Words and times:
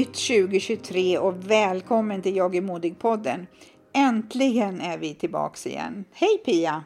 Nytt 0.00 0.14
2023 0.14 1.18
och 1.18 1.50
välkommen 1.50 2.22
till 2.22 2.36
Jag 2.36 2.56
är 2.56 2.60
modig-podden. 2.60 3.46
Äntligen 3.92 4.80
är 4.80 4.98
vi 4.98 5.14
tillbaks 5.14 5.66
igen. 5.66 6.04
Hej 6.12 6.38
Pia! 6.44 6.84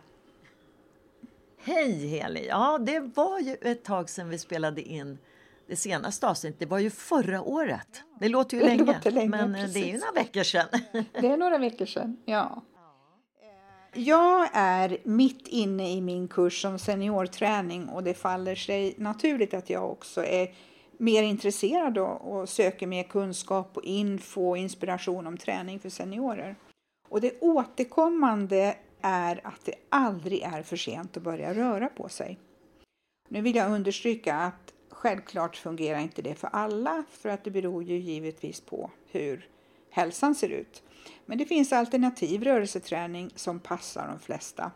Hej 1.65 2.07
Heli! 2.07 2.47
Ja, 2.49 2.79
det 2.79 3.01
var 3.01 3.41
ju 3.41 3.57
ett 3.63 3.85
tag 3.85 4.11
sedan 4.11 4.29
vi 4.29 4.39
spelade 4.39 4.83
in 4.83 5.19
det 5.67 5.77
senaste 5.77 6.29
avsnittet. 6.29 6.61
Det 6.61 6.67
var 6.67 6.79
ju 6.79 6.91
förra 6.91 7.43
året. 7.43 8.03
Det 8.21 8.29
låter 8.29 8.57
ju 8.57 8.63
Det 8.63 8.69
länge, 8.69 8.85
låter 8.85 9.11
länge, 9.11 9.29
men 9.29 9.55
eh, 9.55 9.61
det 9.61 9.81
är 9.81 9.85
ju 9.85 9.93
precis. 9.93 10.01
några 10.01 10.13
veckor 10.13 10.43
sedan. 10.43 10.67
Det 11.21 11.27
är 11.27 11.37
några 11.37 11.59
veckor 11.59 11.87
sedan. 11.87 12.17
Ja. 12.25 12.63
Jag 13.95 14.49
är 14.53 14.99
mitt 15.05 15.49
inne 15.49 15.93
i 15.93 16.01
min 16.01 16.29
kurs 16.29 16.65
om 16.65 16.79
seniorträning 16.79 17.89
och 17.89 18.03
det 18.03 18.15
faller 18.15 18.55
sig 18.55 18.95
naturligt 18.99 19.55
att 19.55 19.71
jag 19.71 19.91
också 19.91 20.25
är 20.25 20.55
mer 20.99 21.23
intresserad 21.23 21.99
och, 21.99 22.35
och 22.35 22.49
söker 22.49 22.87
mer 22.87 23.03
kunskap 23.03 23.77
och 23.77 23.85
info 23.85 24.49
och 24.49 24.59
inspiration 24.59 25.27
om 25.27 25.37
träning 25.37 25.81
för 25.81 25.89
seniorer. 25.89 26.57
Och 27.09 27.21
det 27.21 27.41
återkommande 27.41 28.77
är 29.01 29.41
att 29.45 29.65
det 29.65 29.75
aldrig 29.89 30.43
är 30.43 30.63
för 30.63 30.77
sent 30.77 31.17
att 31.17 31.23
börja 31.23 31.55
röra 31.55 31.89
på 31.89 32.09
sig. 32.09 32.39
Nu 33.29 33.41
vill 33.41 33.57
jag 33.57 33.73
understryka 33.73 34.35
att 34.35 34.73
självklart 34.91 35.57
fungerar 35.57 35.99
inte 35.99 36.23
det 36.23 36.35
för 36.35 36.49
alla 36.53 37.05
för 37.11 37.29
att 37.29 37.45
det 37.45 37.51
beror 37.51 37.83
ju 37.83 37.99
givetvis 37.99 38.61
på 38.61 38.91
hur 39.11 39.49
hälsan 39.91 40.35
ser 40.35 40.49
ut. 40.49 40.83
Men 41.27 41.39
det 41.39 41.47
finns 41.47 41.73
alternativ 41.73 42.45
rörelseträning 42.45 43.31
som 43.35 43.61
passar 43.61 44.09
de 44.09 44.19
flesta. 44.19 44.71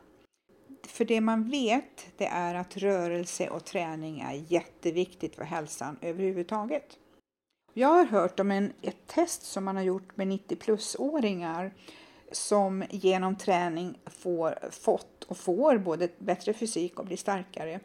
För 0.89 1.05
det 1.05 1.21
man 1.21 1.51
vet 1.51 2.07
det 2.17 2.27
är 2.27 2.55
att 2.55 2.77
rörelse 2.77 3.49
och 3.49 3.65
träning 3.65 4.21
är 4.21 4.45
jätteviktigt 4.53 5.35
för 5.35 5.45
hälsan 5.45 5.97
överhuvudtaget. 6.01 6.99
Jag 7.75 7.89
har 7.89 8.05
hört 8.05 8.41
om 8.41 8.51
en, 8.51 8.73
ett 8.83 9.07
test 9.07 9.43
som 9.43 9.65
man 9.65 9.77
har 9.77 9.83
gjort 9.83 10.17
med 10.17 10.29
90-plus-åringar 10.29 11.75
som 12.33 12.85
genom 12.91 13.37
träning 13.37 13.99
får, 14.07 14.71
fått 14.71 15.25
och 15.25 15.37
får 15.37 15.79
både 15.79 16.09
bättre 16.19 16.53
fysik 16.53 16.99
och 16.99 17.07
blir 17.07 17.17
starkare. 17.17 17.81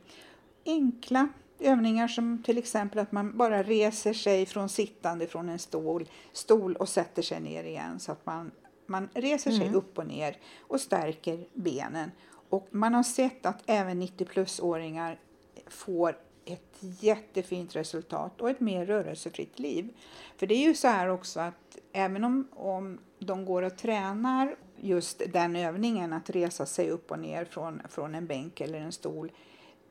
Enkla 0.66 1.28
övningar 1.59 2.08
som 2.08 2.44
till 2.44 2.58
exempel 2.58 3.00
att 3.00 3.12
man 3.12 3.38
bara 3.38 3.64
reser 3.64 4.14
sig 4.14 4.46
från 4.46 4.70
sittande 4.70 5.28
från 5.28 5.50
en 5.50 5.59
stol, 5.59 6.09
stol 6.31 6.75
och 6.75 6.90
sätter 6.90 7.22
sig 7.22 7.40
ner 7.40 7.64
igen 7.64 8.00
så 8.00 8.12
att 8.12 8.25
man, 8.25 8.52
man 8.85 9.09
reser 9.14 9.52
sig 9.52 9.74
upp 9.74 9.97
och 9.97 10.08
ner 10.08 10.38
och 10.59 10.81
stärker 10.81 11.46
benen. 11.53 12.12
Och 12.53 12.68
man 12.72 12.94
har 12.94 13.03
sett 13.03 13.46
att 13.46 13.64
även 13.66 14.02
90-plus-åringar 14.02 15.19
får 15.68 16.18
ett 16.46 16.78
jättefint 16.80 17.75
resultat 17.75 18.41
och 18.41 18.50
ett 18.50 18.59
mer 18.59 18.86
rörelsefritt 18.86 19.59
liv. 19.59 19.90
För 20.38 20.47
det 20.47 20.56
är 20.56 20.68
ju 20.68 20.74
så 20.74 20.88
här 20.88 21.08
också 21.08 21.40
att 21.40 21.78
även 21.91 22.24
om, 22.24 22.47
om 22.52 23.00
de 23.19 23.46
går 23.46 23.62
och 23.62 23.78
tränar 23.78 24.56
just 24.78 25.22
den 25.34 25.56
övningen 25.56 26.14
att 26.14 26.30
resa 26.30 26.66
sig 26.66 26.90
upp 26.90 27.12
och 27.12 27.19
ner 27.19 27.46
från, 27.46 27.81
från 27.90 28.16
en 28.16 28.28
bänk 28.28 28.62
eller 28.62 28.80
en 28.80 28.91
stol. 28.91 29.31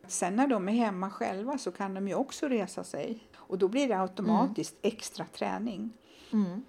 Sen 0.06 0.36
när 0.36 0.46
de 0.46 0.68
är 0.68 0.72
hemma 0.72 1.10
själva 1.10 1.58
så 1.58 1.72
kan 1.72 1.94
de 1.94 2.08
ju 2.08 2.14
också 2.14 2.48
resa 2.48 2.84
sig 2.84 3.18
och 3.34 3.58
då 3.58 3.68
blir 3.68 3.88
det 3.88 4.00
automatiskt 4.00 4.74
extra 4.82 5.24
träning. 5.24 5.92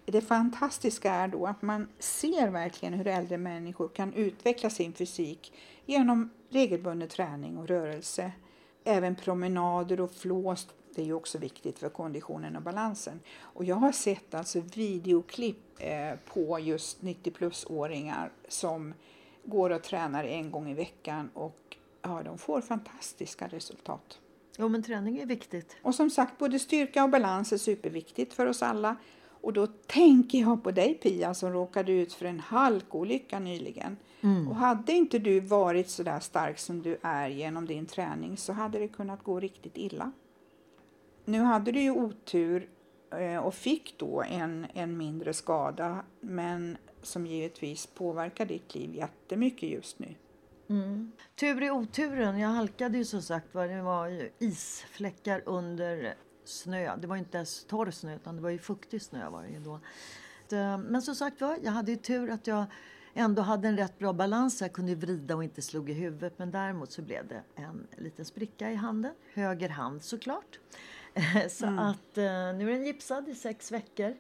Det 0.06 0.22
fantastiska 0.22 1.14
är 1.14 1.28
då 1.28 1.48
att 1.48 1.62
man 1.62 1.88
ser 2.00 2.50
verkligen 2.50 2.94
hur 2.94 3.08
äldre 3.08 3.38
människor 3.38 3.88
kan 3.88 4.14
utveckla 4.14 4.70
sin 4.70 4.94
fysik 4.94 5.54
genom 5.86 6.30
regelbunden 6.50 7.10
träning 7.10 7.58
och 7.58 7.68
rörelse. 7.68 8.32
Även 8.84 9.16
promenader 9.16 10.02
och 10.02 10.12
flås, 10.12 10.68
det 10.96 11.02
är 11.02 11.06
ju 11.06 11.14
också 11.14 11.38
viktigt 11.38 11.80
för 11.80 11.90
konditionen 11.90 12.56
och 12.56 12.62
balansen. 12.62 13.20
Och 13.40 13.66
jag 13.66 13.76
har 13.76 13.92
sett 13.92 14.34
alltså 14.34 14.60
videoklipp 14.60 15.78
eh, 15.80 16.16
på 16.34 16.60
just 16.60 17.02
90-plus-åringar 17.02 18.32
som 18.48 18.94
går 19.44 19.70
och 19.70 19.84
tränar 19.84 20.24
en 20.24 20.52
gång 20.52 20.70
i 20.70 20.74
veckan 20.74 21.30
och 21.34 21.78
ja, 22.02 22.22
de 22.26 22.38
får 22.38 22.62
fantastiska 22.62 23.48
resultat. 23.48 24.20
Jo, 24.58 24.70
men 24.70 24.84
träning 24.84 25.20
är 25.20 25.26
viktigt. 25.26 25.76
Och 25.82 25.96
som 25.96 26.10
sagt, 26.10 26.38
både 26.38 26.60
styrka 26.60 27.04
och 27.04 27.10
balans 27.10 27.54
är 27.54 27.58
superviktigt 27.58 28.34
för 28.34 28.46
oss 28.46 28.62
alla. 28.64 28.96
Och 29.44 29.54
då 29.54 29.68
tänker 29.68 30.38
jag 30.38 30.64
på 30.64 30.72
dig 30.72 30.94
Pia 30.94 31.34
som 31.34 31.54
råkade 31.54 31.92
ut 31.92 32.14
för 32.14 32.26
en 32.26 32.40
halkolycka 32.40 33.40
nyligen. 33.40 33.98
Och 34.50 34.56
hade 34.56 34.92
inte 34.92 35.20
du 35.20 35.40
varit 35.40 35.90
så 35.90 36.04
där 36.04 36.20
stark 36.20 36.59
som 36.59 36.81
du 36.81 36.98
är 37.02 37.28
genom 37.28 37.66
din 37.66 37.86
träning 37.86 38.38
så 38.38 38.54
hade 38.54 38.80
det 38.80 38.88
kunnat 38.88 39.24
gå 39.24 39.40
riktigt 39.40 39.78
illa. 39.78 40.12
Nu 41.26 41.40
hade 41.40 41.72
du 41.72 41.81
ju 41.81 41.92
otur 41.92 42.70
eh, 43.12 43.38
och 43.38 43.54
fick 43.54 43.98
då 43.98 44.24
en, 44.24 44.68
en 44.74 44.98
mindre 44.98 45.34
skada 45.34 46.04
men 46.20 46.78
som 47.02 47.25
givetvis 47.28 47.86
påverkar 47.88 48.46
ditt 48.46 48.75
liv 48.75 48.96
jättemycket 48.96 49.70
just 49.70 50.00
nu. 50.00 50.16
Tur 51.36 51.64
i 51.64 51.72
oturen. 51.72 52.40
Jag 52.40 52.50
halkade 52.50 52.98
ju 52.98 53.06
som 53.06 53.22
sagt 53.22 53.54
var. 53.54 53.68
Det 53.68 53.81
var 53.81 54.08
ju 54.08 54.31
isfläckar 54.40 55.42
under 55.46 56.16
snö. 56.46 56.96
Det 56.96 57.08
var 57.08 57.16
inte 57.16 57.38
ens 57.38 57.64
torr 57.64 57.92
snö 57.92 58.16
utan 58.16 58.36
det 58.36 58.42
var 58.42 58.50
ju 58.50 58.58
fuktig 58.58 59.02
snö 59.02 59.30
var 59.30 59.44
det 59.44 59.59
då. 59.59 59.74
Eh, 60.58 60.78
Men 60.78 61.02
som 61.02 61.16
sagt 61.16 61.42
var, 61.42 61.58
jag 61.64 61.72
hade 61.72 61.92
ju 61.92 61.98
tur 61.98 62.30
att 62.30 62.48
jag 62.48 62.66
ändå 63.14 63.42
hade 63.42 63.68
en 63.68 63.78
rätt 63.78 64.00
bra 64.00 64.14
balans. 64.14 64.62
Jag 64.62 64.74
kunde 64.74 64.96
vrida 64.96 65.36
och 65.36 65.44
inte 65.44 65.62
slog 65.62 65.90
i 65.90 65.94
huvudet. 65.94 66.40
Men 66.40 66.52
däremot 66.52 66.92
så 66.92 67.02
blev 67.02 67.28
det 67.28 67.42
en 67.56 67.88
liten 67.98 68.26
spricka 68.26 68.72
i 68.72 68.76
handen. 68.76 69.14
Höger 69.34 69.70
hand 69.70 70.04
såklart. 70.04 70.59
Så 71.50 71.66
att 71.66 72.18
eh, 72.18 72.24
nu 72.24 72.70
är 72.70 72.72
den 72.72 72.86
gipsad 72.86 73.30
i 73.30 73.36
sex 73.36 73.72
veckor. 73.72 74.18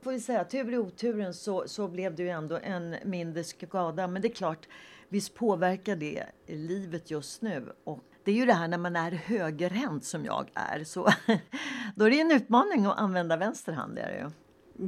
Får 0.00 0.12
vi 0.12 0.20
säga, 0.20 0.44
tur 0.44 0.72
i 0.72 0.78
oturen 0.78 1.34
så, 1.34 1.68
så 1.68 1.88
blev 1.88 2.14
det 2.14 2.22
ju 2.22 2.28
ändå 2.28 2.58
en 2.62 2.96
mindre 3.04 3.44
skada. 3.44 4.06
Men 4.08 4.22
det 4.22 4.28
är 4.28 4.34
klart, 4.34 4.68
visst 5.08 5.34
påverkar 5.34 5.96
det 5.96 6.26
livet 6.46 7.10
just 7.10 7.42
nu. 7.42 7.72
Och 7.84 8.04
det 8.26 8.32
är 8.32 8.36
ju 8.36 8.46
det 8.46 8.52
här 8.52 8.68
när 8.68 8.78
man 8.78 8.96
är 8.96 9.10
högerhänt 9.10 10.04
som 10.04 10.24
jag 10.24 10.50
är. 10.54 10.84
Så 10.84 11.08
då 11.94 12.04
är 12.04 12.10
det 12.10 12.20
en 12.20 12.30
utmaning 12.30 12.86
att 12.86 12.98
använda 12.98 13.36
vänster 13.36 13.72
hand. 13.72 13.98
Är 13.98 14.06
det 14.08 14.18
ju. 14.18 14.30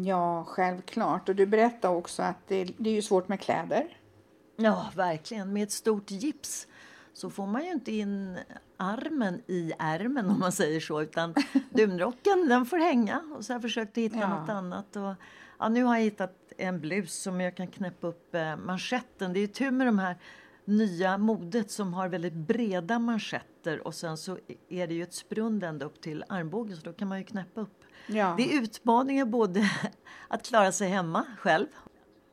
Ja, 0.04 0.44
självklart. 0.44 1.28
Och 1.28 1.34
du 1.36 1.46
berättade 1.46 1.94
också 1.96 2.22
att 2.22 2.48
det, 2.48 2.64
det 2.78 2.90
är 2.90 2.94
ju 2.94 3.02
svårt 3.02 3.28
med 3.28 3.40
kläder. 3.40 3.96
Ja, 4.56 4.90
verkligen. 4.96 5.52
Med 5.52 5.62
ett 5.62 5.72
stort 5.72 6.10
gips 6.10 6.66
så 7.12 7.30
får 7.30 7.46
man 7.46 7.64
ju 7.64 7.70
inte 7.70 7.92
in 7.92 8.38
armen 8.76 9.42
i 9.46 9.72
ärmen 9.78 10.30
om 10.30 10.38
man 10.40 10.52
säger 10.52 10.80
så. 10.80 11.02
Utan 11.02 11.34
dunrocken 11.70 12.48
den 12.48 12.66
får 12.66 12.78
hänga. 12.78 13.22
Och 13.36 13.44
så 13.44 13.52
har 13.52 13.54
jag 13.54 13.62
försökt 13.62 13.98
hitta 13.98 14.16
Ja. 14.18 14.40
något 14.40 14.48
annat. 14.48 14.96
Och, 14.96 15.14
ja, 15.58 15.68
nu 15.68 15.84
har 15.84 15.96
jag 15.96 16.02
hittat 16.02 16.34
en 16.58 16.80
blus 16.80 17.14
som 17.22 17.40
jag 17.40 17.56
kan 17.56 17.66
knäppa 17.66 18.06
upp 18.06 18.34
eh, 18.34 18.56
manschetten. 18.56 19.32
Det 19.32 19.38
är 19.38 19.40
ju 19.40 19.46
tur 19.46 19.70
med 19.70 19.86
de 19.86 19.98
här 19.98 20.16
nya 20.68 21.18
modet 21.18 21.70
som 21.70 21.94
har 21.94 22.08
väldigt 22.08 22.32
breda 22.32 22.98
manschetter. 22.98 23.86
Och 23.86 23.94
sen 23.94 24.16
så 24.16 24.38
är 24.68 24.86
det 24.86 24.94
ju 24.94 25.02
ett 25.02 25.14
sprund 25.14 25.64
ända 25.64 25.86
upp 25.86 26.00
till 26.00 26.24
armbågen 26.28 26.76
så 26.76 26.82
då 26.82 26.92
kan 26.92 27.08
man 27.08 27.18
ju 27.18 27.24
knäppa 27.24 27.60
upp. 27.60 27.84
Ja. 28.06 28.34
Det 28.36 28.42
är 28.42 28.62
utmaningar 28.62 29.24
både 29.24 29.70
att 30.28 30.46
klara 30.46 30.72
sig 30.72 30.88
hemma 30.88 31.24
själv 31.38 31.66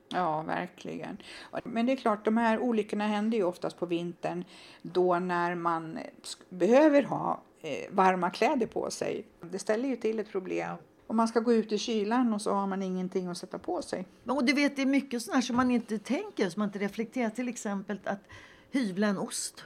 Ja, 0.10 0.42
verkligen. 0.42 1.18
Men 1.64 1.86
det 1.86 1.92
är 1.92 1.96
klart, 1.96 2.26
de 2.26 2.38
här 2.38 2.60
olyckorna 2.60 3.08
händer 3.08 3.38
ju 3.38 3.44
oftast 3.44 3.78
på 3.78 3.86
vintern 3.86 4.44
då 4.82 5.20
när 5.20 5.56
man 5.56 6.00
behöver 6.50 7.04
ha 7.04 7.42
eh, 7.62 7.92
varma 7.92 8.30
kläder 8.30 8.68
på 8.68 8.92
sig. 8.92 9.26
Det 9.42 9.60
ställer 9.60 9.90
ju 9.90 9.96
till 9.96 10.20
ett 10.20 10.32
problem. 10.32 10.76
Om 11.08 11.18
man 11.18 11.28
ska 11.28 11.40
gå 11.40 11.54
ut 11.54 11.72
i 11.72 11.78
kylan 11.78 12.34
och 12.34 12.42
så 12.42 12.54
har 12.54 12.68
man 12.68 12.82
ingenting 12.82 13.28
att 13.28 13.38
sätta 13.38 13.60
på 13.60 13.82
sig. 13.82 14.08
Och 14.26 14.46
du 14.46 14.54
vet, 14.54 14.76
det 14.76 14.82
är 14.82 14.86
mycket 14.86 15.22
sånt 15.22 15.46
som 15.46 15.56
man 15.56 15.72
inte 15.72 16.00
tänker, 16.00 16.50
som 16.50 16.60
man 16.60 16.70
inte 16.70 16.80
reflekterar. 16.80 17.30
Till 17.30 17.50
exempel 17.50 18.00
att 18.06 18.22
hyvla 18.72 19.08
en 19.08 19.18
ost 19.18 19.66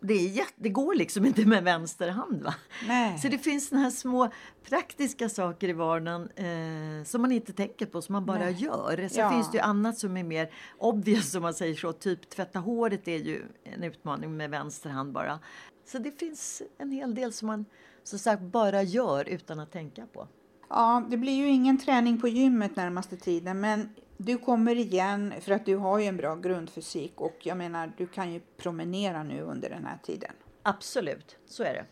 det, 0.00 0.14
är 0.14 0.28
jätte, 0.28 0.52
det 0.56 0.68
går 0.68 0.94
liksom 0.94 1.26
inte 1.26 1.46
med 1.46 1.64
vänster 1.64 2.08
hand. 2.08 2.42
Va? 2.42 2.54
Nej. 2.88 3.18
Så 3.18 3.28
det 3.28 3.38
finns 3.38 3.68
såna 3.68 3.80
här 3.80 3.90
små 3.90 4.28
praktiska 4.68 5.28
saker 5.28 5.68
i 5.68 5.72
vardagen 5.72 6.30
eh, 6.36 7.04
som 7.04 7.22
man 7.22 7.32
inte 7.32 7.52
tänker 7.52 7.86
på, 7.86 8.02
som 8.02 8.12
man 8.12 8.26
bara 8.26 8.38
Nej. 8.38 8.52
gör. 8.52 9.08
Sen 9.08 9.24
ja. 9.24 9.30
finns 9.30 9.50
det 9.50 9.56
ju 9.56 9.62
annat 9.62 9.98
som 9.98 10.16
är 10.16 10.24
mer 10.24 10.50
obvious 10.78 11.34
om 11.34 11.42
man 11.42 11.54
säger 11.54 11.74
så. 11.74 11.92
Typ 11.92 12.30
tvätta 12.30 12.58
håret 12.58 13.08
är 13.08 13.16
ju 13.16 13.42
en 13.64 13.84
utmaning 13.84 14.36
med 14.36 14.50
vänster 14.50 14.90
hand 14.90 15.12
bara. 15.12 15.38
Så 15.86 15.98
det 15.98 16.18
finns 16.18 16.62
en 16.78 16.92
hel 16.92 17.14
del 17.14 17.32
som 17.32 17.46
man 17.46 17.64
så 18.04 18.18
sagt 18.18 18.42
bara 18.42 18.82
gör 18.82 19.28
utan 19.28 19.60
att 19.60 19.72
tänka 19.72 20.06
på. 20.06 20.28
Ja, 20.70 21.06
det 21.10 21.16
blir 21.16 21.32
ju 21.32 21.48
ingen 21.48 21.78
träning 21.78 22.20
på 22.20 22.28
gymmet 22.28 22.76
närmaste 22.76 23.16
tiden 23.16 23.60
men 23.60 23.88
du 24.16 24.38
kommer 24.38 24.76
igen 24.76 25.34
för 25.40 25.52
att 25.52 25.66
du 25.66 25.76
har 25.76 25.98
ju 25.98 26.04
en 26.04 26.16
bra 26.16 26.36
grundfysik 26.36 27.20
och 27.20 27.36
jag 27.42 27.56
menar 27.56 27.92
du 27.96 28.06
kan 28.06 28.32
ju 28.32 28.40
promenera 28.56 29.22
nu 29.22 29.40
under 29.40 29.70
den 29.70 29.84
här 29.84 29.98
tiden. 30.02 30.32
Absolut, 30.62 31.36
så 31.46 31.62
är 31.62 31.74
det. 31.74 31.84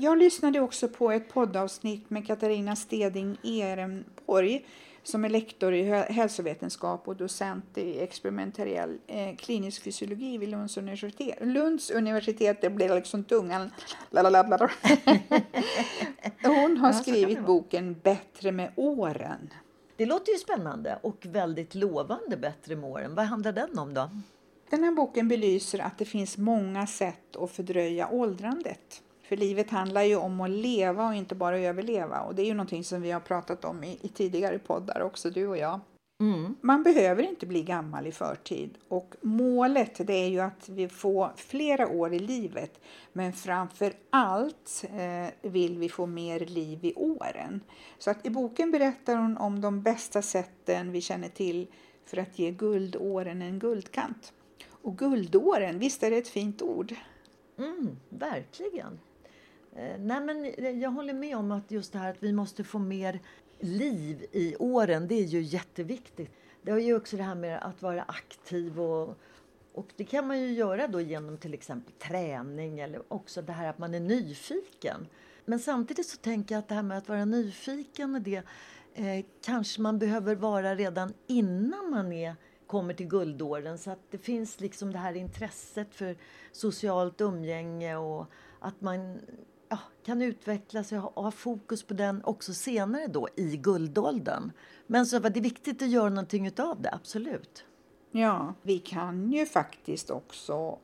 Jag 0.00 0.18
lyssnade 0.18 0.60
också 0.60 0.88
på 0.88 1.10
ett 1.10 1.32
poddavsnitt 1.32 2.10
med 2.10 2.26
Katarina 2.26 2.76
Steding 2.76 3.38
Ehrenborg 3.42 4.66
som 5.06 5.24
är 5.24 5.28
lektor 5.28 5.74
i 5.74 5.82
hälsovetenskap 5.92 7.08
och 7.08 7.16
docent 7.16 7.78
i 7.78 8.00
experimentell 8.00 8.98
eh, 9.06 9.36
klinisk 9.36 9.82
fysiologi 9.82 10.38
vid 10.38 10.48
Lunds 10.48 10.76
universitet. 10.76 11.38
Lunds 11.40 11.90
universitet, 11.90 12.60
det 12.60 12.70
blev 12.70 12.94
liksom 12.94 13.24
tungan. 13.24 13.70
Lalalala. 14.10 14.56
Hon 16.42 16.76
har 16.76 16.92
skrivit 16.92 17.46
boken 17.46 17.96
Bättre 18.02 18.52
med 18.52 18.72
åren. 18.76 19.50
Det 19.96 20.06
låter 20.06 20.32
ju 20.32 20.38
spännande 20.38 20.98
och 21.02 21.26
väldigt 21.26 21.74
lovande 21.74 22.36
Bättre 22.36 22.76
med 22.76 22.90
åren. 22.90 23.14
Vad 23.14 23.24
handlar 23.24 23.52
den 23.52 23.78
om 23.78 23.94
då? 23.94 24.10
Den 24.70 24.84
här 24.84 24.92
boken 24.92 25.28
belyser 25.28 25.78
att 25.78 25.98
det 25.98 26.04
finns 26.04 26.38
många 26.38 26.86
sätt 26.86 27.36
att 27.36 27.50
fördröja 27.50 28.08
åldrandet. 28.08 29.02
För 29.28 29.36
livet 29.36 29.70
handlar 29.70 30.02
ju 30.02 30.16
om 30.16 30.40
att 30.40 30.50
leva 30.50 31.08
och 31.08 31.14
inte 31.14 31.34
bara 31.34 31.58
överleva. 31.58 32.20
Och 32.20 32.34
det 32.34 32.42
är 32.42 32.46
ju 32.46 32.54
någonting 32.54 32.84
som 32.84 33.02
vi 33.02 33.10
har 33.10 33.20
pratat 33.20 33.64
om 33.64 33.84
i, 33.84 33.98
i 34.02 34.08
tidigare 34.08 34.58
poddar 34.58 35.00
också, 35.00 35.30
du 35.30 35.46
och 35.46 35.58
jag. 35.58 35.80
Mm. 36.20 36.56
Man 36.60 36.82
behöver 36.82 37.22
inte 37.22 37.46
bli 37.46 37.62
gammal 37.62 38.06
i 38.06 38.12
förtid 38.12 38.78
och 38.88 39.14
målet 39.20 40.06
det 40.06 40.12
är 40.12 40.28
ju 40.28 40.40
att 40.40 40.68
vi 40.68 40.88
får 40.88 41.30
flera 41.36 41.88
år 41.88 42.14
i 42.14 42.18
livet 42.18 42.80
men 43.12 43.32
framför 43.32 43.92
allt 44.10 44.84
eh, 44.90 45.50
vill 45.50 45.78
vi 45.78 45.88
få 45.88 46.06
mer 46.06 46.40
liv 46.40 46.84
i 46.84 46.94
åren. 46.94 47.60
Så 47.98 48.10
att 48.10 48.26
i 48.26 48.30
boken 48.30 48.70
berättar 48.70 49.16
hon 49.16 49.36
om 49.36 49.60
de 49.60 49.82
bästa 49.82 50.22
sätten 50.22 50.92
vi 50.92 51.00
känner 51.00 51.28
till 51.28 51.66
för 52.04 52.16
att 52.16 52.38
ge 52.38 52.50
guldåren 52.50 53.42
en 53.42 53.58
guldkant. 53.58 54.32
Och 54.70 54.98
guldåren, 54.98 55.78
visst 55.78 56.02
är 56.02 56.10
det 56.10 56.16
ett 56.16 56.28
fint 56.28 56.62
ord? 56.62 56.94
Mm, 57.58 57.96
verkligen. 58.08 58.98
Eh, 59.76 59.98
nej 59.98 60.20
men 60.20 60.44
eh, 60.44 60.70
jag 60.70 60.90
håller 60.90 61.14
med 61.14 61.36
om 61.36 61.52
att 61.52 61.70
just 61.70 61.92
det 61.92 61.98
här 61.98 62.10
att 62.10 62.22
vi 62.22 62.32
måste 62.32 62.64
få 62.64 62.78
mer 62.78 63.20
liv 63.60 64.26
i 64.32 64.56
åren, 64.56 65.08
det 65.08 65.14
är 65.14 65.24
ju 65.24 65.40
jätteviktigt. 65.40 66.30
Det 66.62 66.70
är 66.70 66.78
ju 66.78 66.96
också 66.96 67.16
det 67.16 67.22
här 67.22 67.34
med 67.34 67.58
att 67.62 67.82
vara 67.82 68.02
aktiv 68.02 68.80
och, 68.80 69.18
och 69.72 69.86
det 69.96 70.04
kan 70.04 70.26
man 70.26 70.40
ju 70.40 70.52
göra 70.52 70.88
då 70.88 71.00
genom 71.00 71.38
till 71.38 71.54
exempel 71.54 71.92
träning 71.92 72.78
eller 72.80 73.02
också 73.12 73.42
det 73.42 73.52
här 73.52 73.68
att 73.68 73.78
man 73.78 73.94
är 73.94 74.00
nyfiken. 74.00 75.06
Men 75.44 75.60
samtidigt 75.60 76.06
så 76.06 76.16
tänker 76.16 76.54
jag 76.54 76.58
att 76.58 76.68
det 76.68 76.74
här 76.74 76.82
med 76.82 76.98
att 76.98 77.08
vara 77.08 77.24
nyfiken 77.24 78.22
det 78.22 78.42
eh, 78.94 79.24
kanske 79.44 79.80
man 79.80 79.98
behöver 79.98 80.34
vara 80.34 80.74
redan 80.74 81.12
innan 81.26 81.90
man 81.90 82.12
är 82.12 82.34
kommer 82.66 82.94
till 82.94 83.08
guldåren 83.08 83.78
så 83.78 83.90
att 83.90 84.10
det 84.10 84.18
finns 84.18 84.60
liksom 84.60 84.92
det 84.92 84.98
här 84.98 85.14
intresset 85.14 85.94
för 85.94 86.16
socialt 86.52 87.20
umgänge 87.20 87.96
och 87.96 88.26
att 88.58 88.80
man 88.80 89.18
ja, 89.68 89.78
kan 90.04 90.22
utvecklas 90.22 90.92
och 90.92 90.98
ha, 90.98 91.30
fokus 91.30 91.82
på 91.82 91.94
den 91.94 92.24
också 92.24 92.54
senare 92.54 93.06
då 93.06 93.28
i 93.36 93.56
guldåldern. 93.56 94.52
Men 94.86 95.06
så 95.06 95.18
var 95.18 95.30
det 95.30 95.40
viktigt 95.40 95.82
att 95.82 95.88
göra 95.88 96.08
någonting 96.08 96.46
utav 96.46 96.82
det, 96.82 96.90
absolut. 96.92 97.64
Ja, 98.10 98.54
vi 98.62 98.78
kan 98.78 99.32
ju 99.32 99.46
faktiskt 99.46 100.10
också 100.10 100.78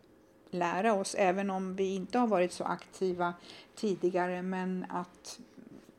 lära 0.51 0.95
oss, 0.95 1.15
även 1.15 1.51
om 1.51 1.77
vi 1.77 1.95
inte 1.95 2.19
har 2.19 2.27
varit 2.27 2.53
så 2.53 2.65
aktiva 2.65 3.35
tidigare, 3.75 4.43
men 4.43 4.87
att 4.89 5.39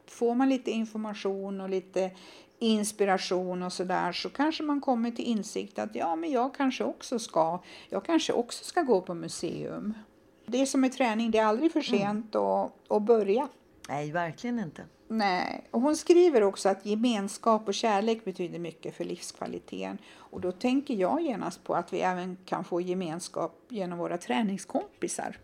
får 0.05 0.35
man 0.35 0.49
lite 0.49 0.71
information 0.71 1.61
och 1.61 1.69
lite 1.69 2.11
inspiration 2.59 3.63
och 3.63 3.73
sådär 3.73 4.11
så 4.11 4.29
kanske 4.29 4.63
man 4.63 4.81
kommer 4.81 5.11
till 5.11 5.25
insikt 5.25 5.79
att 5.79 5.95
ja, 5.95 6.15
men 6.15 6.31
jag 6.31 6.55
kanske 6.55 6.83
också 6.83 7.19
ska, 7.19 7.59
jag 7.89 8.05
kanske 8.05 8.33
också 8.33 8.63
ska 8.63 8.81
gå 8.81 9.01
på 9.01 9.13
museum. 9.13 9.93
Det 10.45 10.61
är 10.61 10.65
som 10.65 10.81
med 10.81 10.91
träning, 10.91 11.31
det 11.31 11.37
är 11.37 11.45
aldrig 11.45 11.71
för 11.71 11.89
mm. 11.89 11.99
sent 11.99 12.35
mm. 12.35 12.47
att, 12.47 12.71
att 12.87 13.01
börja. 13.01 13.47
Nej, 13.89 14.11
verkligen 14.11 14.59
inte. 14.59 14.85
Nej, 15.07 15.67
och 15.71 15.81
hon 15.81 15.95
skriver 15.95 16.43
också 16.43 16.69
att 16.69 16.85
gemenskap 16.85 17.67
och 17.67 17.73
kärlek 17.73 18.25
betyder 18.25 18.59
mycket 18.59 18.95
för 18.95 19.03
livskvaliteten. 19.03 19.97
Och 20.15 20.41
då 20.41 20.51
tänker 20.51 20.93
jag 20.93 21.21
genast 21.21 21.63
på 21.63 21.75
att 21.75 21.93
vi 21.93 22.01
även 22.01 22.37
kan 22.45 22.63
få 22.63 22.81
gemenskap 22.81 23.65
genom 23.69 23.99
våra 23.99 24.17
träningskompisar. 24.17 25.37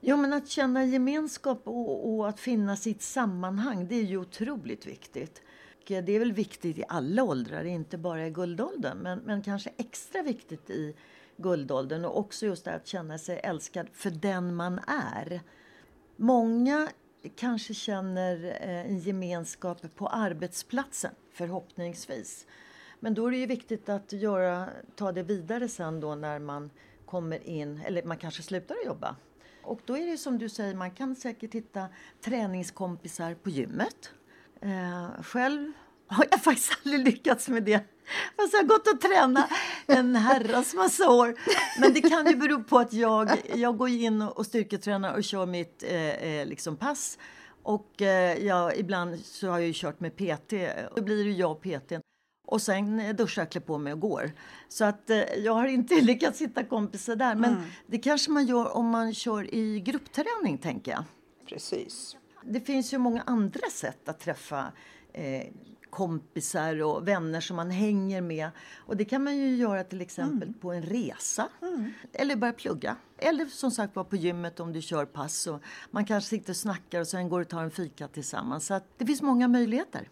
Ja, 0.00 0.16
men 0.16 0.32
att 0.32 0.48
känna 0.48 0.84
gemenskap 0.84 1.62
och, 1.64 2.14
och 2.14 2.28
att 2.28 2.40
finna 2.40 2.76
sitt 2.76 3.02
sammanhang, 3.02 3.86
det 3.88 3.94
är 3.94 4.02
ju 4.02 4.18
otroligt 4.18 4.86
viktigt. 4.86 5.42
Det 5.86 6.12
är 6.12 6.18
väl 6.18 6.32
viktigt 6.32 6.78
i 6.78 6.84
alla 6.88 7.22
åldrar, 7.22 7.64
inte 7.64 7.98
bara 7.98 8.26
i 8.26 8.30
guldåldern, 8.30 8.98
men, 8.98 9.18
men 9.18 9.42
kanske 9.42 9.70
extra 9.76 10.22
viktigt 10.22 10.70
i 10.70 10.94
guldåldern 11.42 12.04
och 12.04 12.18
också 12.18 12.46
just 12.46 12.64
det 12.64 12.74
att 12.74 12.86
känna 12.86 13.18
sig 13.18 13.40
älskad 13.44 13.88
för 13.92 14.10
den 14.10 14.54
man 14.54 14.80
är. 14.86 15.40
Många 16.16 16.88
kanske 17.36 17.74
känner 17.74 18.44
eh, 18.44 18.86
en 18.86 18.98
gemenskap 18.98 19.96
på 19.96 20.08
arbetsplatsen, 20.08 21.14
förhoppningsvis. 21.32 22.46
Men 23.00 23.14
då 23.14 23.26
är 23.26 23.30
det 23.30 23.36
ju 23.36 23.46
viktigt 23.46 23.88
att 23.88 24.12
göra, 24.12 24.68
ta 24.96 25.12
det 25.12 25.22
vidare 25.22 25.68
sen 25.68 26.00
då 26.00 26.14
när 26.14 26.38
man 26.38 26.70
kommer 27.06 27.46
in, 27.46 27.80
eller 27.84 28.02
man 28.02 28.16
kanske 28.16 28.42
slutar 28.42 28.74
att 28.74 28.86
jobba. 28.86 29.16
Och 29.62 29.80
då 29.84 29.96
är 29.96 30.06
det 30.06 30.18
som 30.18 30.38
du 30.38 30.48
säger, 30.48 30.74
man 30.74 30.90
kan 30.90 31.16
säkert 31.16 31.54
hitta 31.54 31.88
träningskompisar 32.20 33.34
på 33.34 33.50
gymmet. 33.50 34.10
Eh, 34.60 35.22
själv 35.22 35.72
har 36.12 36.26
jag 36.30 36.42
faktiskt 36.42 36.72
aldrig 36.84 37.04
lyckats 37.04 37.48
med 37.48 37.62
det. 37.62 37.80
Fast 38.36 38.52
jag 38.52 38.60
har 38.60 38.66
gått 38.66 38.88
och 38.88 39.00
tränat 39.00 39.50
en 39.86 40.16
herrans 40.16 40.74
massa 40.74 41.10
år. 41.10 41.34
Men 41.80 41.94
det 41.94 42.00
kan 42.00 42.26
ju 42.26 42.36
bero 42.36 42.62
på 42.62 42.78
att 42.78 42.92
jag, 42.92 43.30
jag 43.54 43.76
går 43.76 43.88
in 43.88 44.22
och 44.22 44.46
styrketränar 44.46 45.14
och 45.14 45.24
kör 45.24 45.46
mitt 45.46 45.82
eh, 45.82 46.08
eh 46.08 46.46
liksom 46.46 46.76
pass. 46.76 47.18
Och 47.62 48.02
eh, 48.02 48.44
jag, 48.44 48.76
ibland 48.76 49.20
så 49.24 49.48
har 49.48 49.58
jag 49.58 49.66
ju 49.66 49.72
kört 49.74 50.00
med 50.00 50.16
PT. 50.16 50.52
Då 50.96 51.02
blir 51.02 51.24
det 51.24 51.30
jag 51.30 51.50
och 51.50 51.62
PT. 51.62 51.92
Och 52.46 52.62
sen 52.62 53.16
duschar 53.16 53.42
jag, 53.42 53.50
klär 53.50 53.60
på 53.60 53.78
mig 53.78 53.92
och 53.92 54.00
går. 54.00 54.32
Så 54.68 54.84
att 54.84 55.10
eh, 55.10 55.18
jag 55.18 55.52
har 55.52 55.66
inte 55.66 55.94
lyckats 56.00 56.40
hitta 56.40 56.64
kompisar 56.64 57.16
där. 57.16 57.34
Men 57.34 57.50
mm. 57.50 57.64
det 57.86 57.98
kanske 57.98 58.30
man 58.30 58.46
gör 58.46 58.76
om 58.76 58.88
man 58.88 59.14
kör 59.14 59.54
i 59.54 59.80
gruppträning, 59.80 60.58
tänker 60.58 60.92
jag. 60.92 61.04
Precis. 61.48 62.16
Det 62.44 62.60
finns 62.60 62.92
ju 62.94 62.98
många 62.98 63.22
andra 63.26 63.70
sätt 63.70 64.08
att 64.08 64.20
träffa 64.20 64.72
eh, 65.12 65.42
kompisar 65.92 66.82
och 66.82 67.08
vänner 67.08 67.40
som 67.40 67.56
man 67.56 67.70
hänger 67.70 68.20
med. 68.20 68.50
Och 68.76 68.96
det 68.96 69.04
kan 69.04 69.24
man 69.24 69.36
ju 69.36 69.56
göra 69.56 69.84
till 69.84 70.00
exempel 70.00 70.48
mm. 70.48 70.60
på 70.60 70.72
en 70.72 70.82
resa. 70.82 71.48
Mm. 71.62 71.92
Eller 72.12 72.36
börja 72.36 72.52
plugga. 72.52 72.96
Eller 73.18 73.46
som 73.46 73.70
sagt 73.70 73.96
var 73.96 74.04
på 74.04 74.16
gymmet 74.16 74.60
om 74.60 74.72
du 74.72 74.82
kör 74.82 75.04
pass. 75.04 75.46
Och 75.46 75.60
man 75.90 76.04
kanske 76.04 76.30
sitter 76.30 76.52
och 76.52 76.56
snackar 76.56 77.00
och 77.00 77.08
sen 77.08 77.28
går 77.28 77.40
och 77.40 77.48
tar 77.48 77.62
en 77.62 77.70
fika 77.70 78.08
tillsammans. 78.08 78.66
Så 78.66 78.80
det 78.98 79.06
finns 79.06 79.22
många 79.22 79.48
möjligheter. 79.48 80.08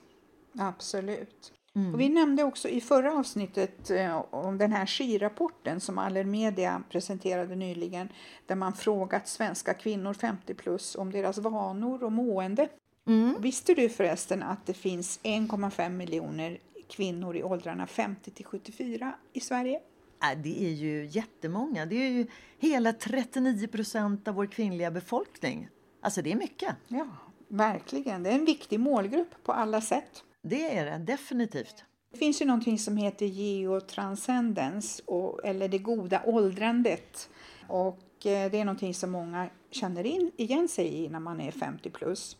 Absolut. 0.58 1.52
Mm. 1.74 1.94
Och 1.94 2.00
vi 2.00 2.08
nämnde 2.08 2.42
också 2.44 2.68
i 2.68 2.80
förra 2.80 3.12
avsnittet 3.12 3.90
eh, 3.90 4.24
om 4.30 4.58
den 4.58 4.72
här 4.72 4.86
skirapporten 4.86 5.80
som 5.80 5.98
Allermedia 5.98 6.82
presenterade 6.90 7.56
nyligen 7.56 8.08
där 8.46 8.56
man 8.56 8.72
frågat 8.72 9.28
svenska 9.28 9.74
kvinnor 9.74 10.14
50 10.14 10.54
plus 10.54 10.96
om 10.96 11.12
deras 11.12 11.38
vanor 11.38 12.04
och 12.04 12.12
mående. 12.12 12.68
Mm. 13.08 13.40
Visste 13.40 13.74
du 13.74 13.88
förresten 13.88 14.42
att 14.42 14.66
det 14.66 14.74
finns 14.74 15.20
1,5 15.22 15.90
miljoner 15.90 16.58
kvinnor 16.88 17.36
i 17.36 17.42
åldrarna 17.42 17.86
50 17.86 18.30
till 18.30 18.44
74 18.44 19.14
i 19.32 19.40
Sverige? 19.40 19.80
Äh, 20.22 20.38
det 20.42 20.64
är 20.64 20.72
ju 20.72 21.06
jättemånga. 21.06 21.86
Det 21.86 21.96
är 21.96 22.10
ju 22.10 22.26
hela 22.58 22.92
39 22.92 23.68
procent 23.68 24.28
av 24.28 24.34
vår 24.34 24.46
kvinnliga 24.46 24.90
befolkning. 24.90 25.68
Alltså 26.00 26.22
det 26.22 26.32
är 26.32 26.36
mycket. 26.36 26.76
Ja, 26.88 27.06
verkligen. 27.48 28.22
Det 28.22 28.30
är 28.30 28.34
en 28.34 28.44
viktig 28.44 28.80
målgrupp 28.80 29.44
på 29.44 29.52
alla 29.52 29.80
sätt. 29.80 30.24
Det 30.42 30.78
är 30.78 30.84
det 30.84 30.98
definitivt. 30.98 31.84
Det 32.12 32.18
finns 32.18 32.42
ju 32.42 32.46
någonting 32.46 32.78
som 32.78 32.96
heter 32.96 33.26
geotranscendens, 33.26 35.02
och, 35.06 35.44
eller 35.44 35.68
det 35.68 35.78
goda 35.78 36.22
åldrandet. 36.24 37.30
Och 37.66 38.26
eh, 38.26 38.50
det 38.50 38.58
är 38.58 38.64
någonting 38.64 38.94
som 38.94 39.10
många 39.10 39.48
känner 39.70 40.06
in, 40.06 40.30
igen 40.36 40.68
sig 40.68 40.94
i 40.94 41.08
när 41.08 41.20
man 41.20 41.40
är 41.40 41.50
50 41.50 41.90
plus. 41.90 42.36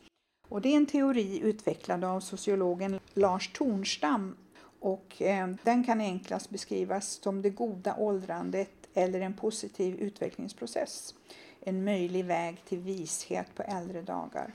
Och 0.51 0.61
det 0.61 0.69
är 0.69 0.77
en 0.77 0.87
teori 0.87 1.41
utvecklad 1.41 2.05
av 2.05 2.21
sociologen 2.21 3.01
Lars 3.15 3.53
Tornstam 3.53 4.37
och 4.81 5.23
eh, 5.23 5.49
den 5.63 5.85
kan 5.85 6.01
enklast 6.01 6.51
beskrivas 6.51 7.21
som 7.23 7.43
det 7.43 7.51
goda 7.51 7.97
åldrandet 7.99 8.71
eller 8.95 9.21
en 9.21 9.35
positiv 9.35 9.95
utvecklingsprocess. 9.95 11.15
En 11.61 11.85
möjlig 11.85 12.25
väg 12.25 12.65
till 12.65 12.79
vishet 12.79 13.55
på 13.55 13.63
äldre 13.63 14.03
dagar. 14.03 14.55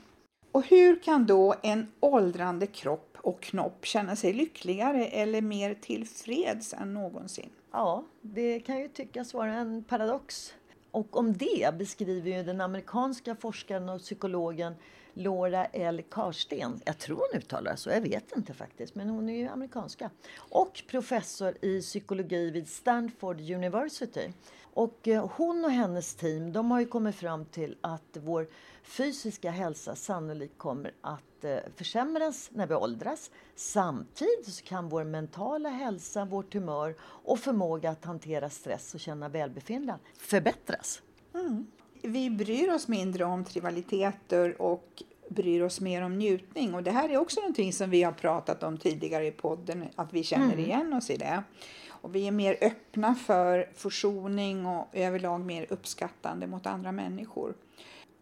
Och 0.52 0.66
hur 0.66 1.02
kan 1.02 1.26
då 1.26 1.54
en 1.62 1.92
åldrande 2.00 2.66
kropp 2.66 3.16
och 3.20 3.40
knopp 3.40 3.84
känna 3.84 4.16
sig 4.16 4.32
lyckligare 4.32 5.06
eller 5.06 5.40
mer 5.42 5.74
tillfreds 5.74 6.74
än 6.74 6.94
någonsin? 6.94 7.50
Ja, 7.72 8.04
det 8.20 8.60
kan 8.60 8.78
ju 8.78 8.88
tyckas 8.88 9.34
vara 9.34 9.52
en 9.52 9.84
paradox. 9.84 10.54
Och 10.90 11.16
om 11.16 11.32
det 11.32 11.74
beskriver 11.78 12.30
ju 12.30 12.42
den 12.42 12.60
amerikanska 12.60 13.34
forskaren 13.34 13.88
och 13.88 14.00
psykologen 14.00 14.74
Laura 15.16 15.64
L. 15.64 16.02
Karsten. 16.10 16.80
Jag 16.84 16.98
tror 16.98 17.16
hon 17.16 17.40
uttalar 17.40 17.76
så, 17.76 17.90
jag 17.90 18.00
vet 18.00 18.36
inte 18.36 18.54
faktiskt, 18.54 18.94
men 18.94 19.08
hon 19.08 19.28
är 19.28 19.36
ju 19.36 19.48
amerikanska. 19.48 20.10
Och 20.36 20.82
professor 20.88 21.54
i 21.64 21.80
psykologi 21.80 22.50
vid 22.50 22.68
Stanford 22.68 23.40
University. 23.40 24.32
Och 24.62 25.08
eh, 25.08 25.30
hon 25.36 25.64
och 25.64 25.70
hennes 25.70 26.14
team 26.14 26.52
de 26.52 26.70
har 26.70 26.80
ju 26.80 26.86
kommit 26.86 27.16
fram 27.16 27.44
till 27.44 27.76
att 27.80 28.16
vår 28.20 28.46
fysiska 28.82 29.50
hälsa 29.50 29.94
sannolikt 29.94 30.58
kommer 30.58 30.92
att 31.00 31.44
eh, 31.44 31.58
försämras 31.76 32.50
när 32.52 32.66
vi 32.66 32.74
åldras. 32.74 33.30
Samtidigt 33.54 34.64
kan 34.64 34.88
vår 34.88 35.04
mentala 35.04 35.68
hälsa, 35.68 36.24
vårt 36.24 36.54
humör 36.54 36.94
och 37.00 37.38
förmåga 37.38 37.90
att 37.90 38.04
hantera 38.04 38.50
stress 38.50 38.94
och 38.94 39.00
känna 39.00 39.28
välbefinnande 39.28 40.04
förbättras. 40.18 41.02
Mm. 41.34 41.66
Vi 42.06 42.30
bryr 42.30 42.72
oss 42.72 42.88
mindre 42.88 43.24
om 43.24 43.44
trivialiteter 43.44 44.62
och 44.62 45.02
bryr 45.28 45.62
oss 45.62 45.80
mer 45.80 46.02
om 46.02 46.18
njutning. 46.18 46.74
Och 46.74 46.82
det 46.82 46.90
här 46.90 47.08
är 47.08 47.16
också 47.16 47.40
någonting 47.40 47.72
som 47.72 47.90
vi 47.90 48.02
har 48.02 48.12
pratat 48.12 48.62
om 48.62 48.78
tidigare 48.78 49.26
i 49.26 49.30
podden, 49.30 49.84
att 49.94 50.12
vi 50.12 50.22
känner 50.22 50.52
mm. 50.52 50.58
igen 50.58 50.92
oss 50.92 51.10
i 51.10 51.16
det. 51.16 51.42
Och 51.88 52.14
vi 52.14 52.26
är 52.26 52.32
mer 52.32 52.56
öppna 52.60 53.14
för 53.14 53.70
försoning 53.74 54.66
och 54.66 54.88
överlag 54.92 55.40
mer 55.40 55.66
uppskattande 55.70 56.46
mot 56.46 56.66
andra 56.66 56.92
människor. 56.92 57.54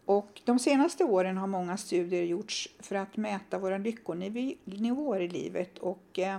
Och 0.05 0.41
de 0.45 0.59
senaste 0.59 1.03
åren 1.03 1.37
har 1.37 1.47
många 1.47 1.77
studier 1.77 2.23
gjorts 2.23 2.69
för 2.79 2.95
att 2.95 3.17
mäta 3.17 3.59
våra 3.59 3.77
lyckonivåer 3.77 5.19
i 5.19 5.27
livet 5.27 5.77
och 5.77 6.19
eh, 6.19 6.37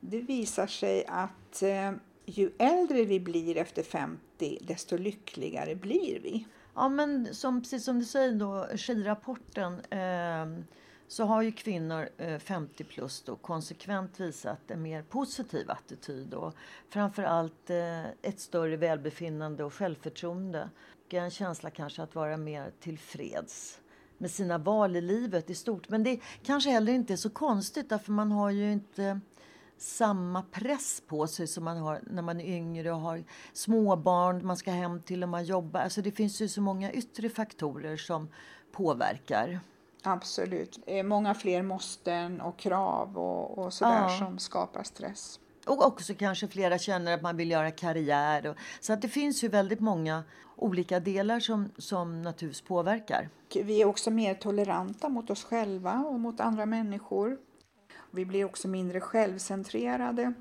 det 0.00 0.20
visar 0.20 0.66
sig 0.66 1.04
att 1.08 1.62
eh, 1.62 1.92
ju 2.26 2.50
äldre 2.58 3.04
vi 3.04 3.20
blir 3.20 3.56
efter 3.56 3.82
50 3.82 4.58
desto 4.60 4.96
lyckligare 4.96 5.74
blir 5.74 6.20
vi. 6.22 6.46
Ja, 6.74 6.88
men 6.88 7.34
som, 7.34 7.62
precis 7.62 7.84
som 7.84 7.98
du 7.98 8.04
säger 8.04 8.32
då, 8.32 8.68
skirapporten 8.76 9.80
eh, 9.80 10.64
så 11.08 11.24
har 11.24 11.42
ju 11.42 11.52
kvinnor 11.52 12.08
eh, 12.18 12.38
50 12.38 12.84
plus 12.84 13.22
då 13.22 13.36
konsekvent 13.36 14.20
visat 14.20 14.70
en 14.70 14.82
mer 14.82 15.02
positiv 15.02 15.70
attityd 15.70 16.34
och 16.34 16.54
framförallt 16.88 17.70
eh, 17.70 18.04
ett 18.04 18.40
större 18.40 18.76
välbefinnande 18.76 19.64
och 19.64 19.74
självförtroende. 19.74 20.70
Och 21.06 21.14
en 21.14 21.30
känsla 21.30 21.70
kanske 21.70 22.02
att 22.02 22.14
vara 22.14 22.36
mer 22.36 22.72
tillfreds 22.80 23.80
med 24.18 24.30
sina 24.30 24.58
val 24.58 24.96
i 24.96 25.00
livet 25.00 25.50
i 25.50 25.54
stort. 25.54 25.88
Men 25.88 26.02
det 26.02 26.20
kanske 26.42 26.70
heller 26.70 26.92
inte 26.92 27.12
är 27.12 27.16
så 27.16 27.30
konstigt 27.30 27.88
därför 27.88 28.12
man 28.12 28.32
har 28.32 28.50
ju 28.50 28.72
inte 28.72 29.20
samma 29.80 30.42
press 30.42 31.02
på 31.06 31.26
sig 31.26 31.46
som 31.46 31.64
man 31.64 31.76
har 31.76 32.00
när 32.10 32.22
man 32.22 32.40
är 32.40 32.56
yngre 32.56 32.92
och 32.92 33.00
har 33.00 33.24
småbarn 33.52 34.46
man 34.46 34.56
ska 34.56 34.70
hem 34.70 35.02
till 35.02 35.22
och 35.22 35.28
man 35.28 35.44
jobbar. 35.44 35.80
Alltså 35.80 36.02
det 36.02 36.12
finns 36.12 36.42
ju 36.42 36.48
så 36.48 36.60
många 36.60 36.92
yttre 36.92 37.28
faktorer 37.28 37.96
som 37.96 38.28
påverkar. 38.72 39.60
Absolut. 40.02 40.78
Många 41.04 41.34
fler 41.34 41.62
måsten 41.62 42.40
och 42.40 42.58
krav 42.58 43.18
och, 43.18 43.58
och 43.58 43.72
sådär 43.72 44.02
ja. 44.02 44.18
som 44.18 44.38
skapar 44.38 44.82
stress. 44.82 45.40
Och 45.66 45.86
också 45.86 46.14
kanske 46.14 46.48
flera 46.48 46.78
känner 46.78 47.14
att 47.14 47.22
man 47.22 47.36
vill 47.36 47.50
göra 47.50 47.70
karriär. 47.70 48.46
Och, 48.46 48.56
så 48.80 48.92
att 48.92 49.02
det 49.02 49.08
finns 49.08 49.44
ju 49.44 49.48
väldigt 49.48 49.80
många 49.80 50.22
olika 50.56 51.00
delar 51.00 51.40
som, 51.40 51.70
som 51.78 52.22
naturligtvis 52.22 52.68
påverkar. 52.68 53.28
Vi 53.54 53.82
är 53.82 53.86
också 53.86 54.10
mer 54.10 54.34
toleranta 54.34 55.08
mot 55.08 55.30
oss 55.30 55.44
själva 55.44 56.04
och 56.06 56.20
mot 56.20 56.40
andra 56.40 56.66
människor. 56.66 57.38
Vi 58.10 58.24
blir 58.24 58.44
också 58.44 58.68
mindre 58.68 59.00
självcentrerade 59.00 60.32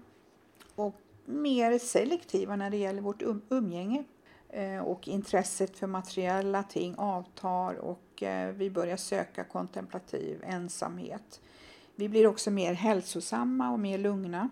och 0.76 0.96
mer 1.26 1.80
selektiva 1.80 2.56
när 2.56 2.70
det 2.70 2.78
gäller 2.78 3.02
vårt 3.02 3.22
um 3.22 3.42
umgänge. 3.50 4.04
Eh, 4.50 4.80
och 4.80 5.08
intresset 5.08 5.78
för 5.78 5.88
materiella 5.88 6.64
ting 6.64 6.96
avtar 6.98 7.74
och 7.74 8.24
eh, 8.24 8.52
vi 8.52 8.70
börjar 8.70 8.98
söka 8.98 9.44
kontemplativ 9.44 10.44
ensamhet. 10.44 11.42
Vi 11.96 12.10
blir 12.10 12.28
också 12.28 12.52
mer 12.52 12.74
hälsosamma 12.74 13.72
och 13.72 13.80
mer 13.80 13.98
lugna. 13.98 14.50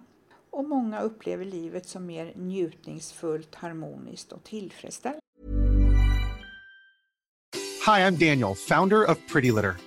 Och 0.50 0.65
många 0.65 1.01
upplever 1.01 1.45
livet 1.45 1.88
som 1.88 2.05
mer 2.05 2.33
njutningsfullt, 2.36 3.55
harmoniskt 3.55 4.31
och 4.31 4.43
tillfredsställande. 4.43 5.21
Hej, 7.86 8.03
jag 8.03 8.13
Daniel, 8.13 8.55
founder 8.55 9.12
of 9.12 9.17
Pretty 9.33 9.51
Litter. 9.51 9.87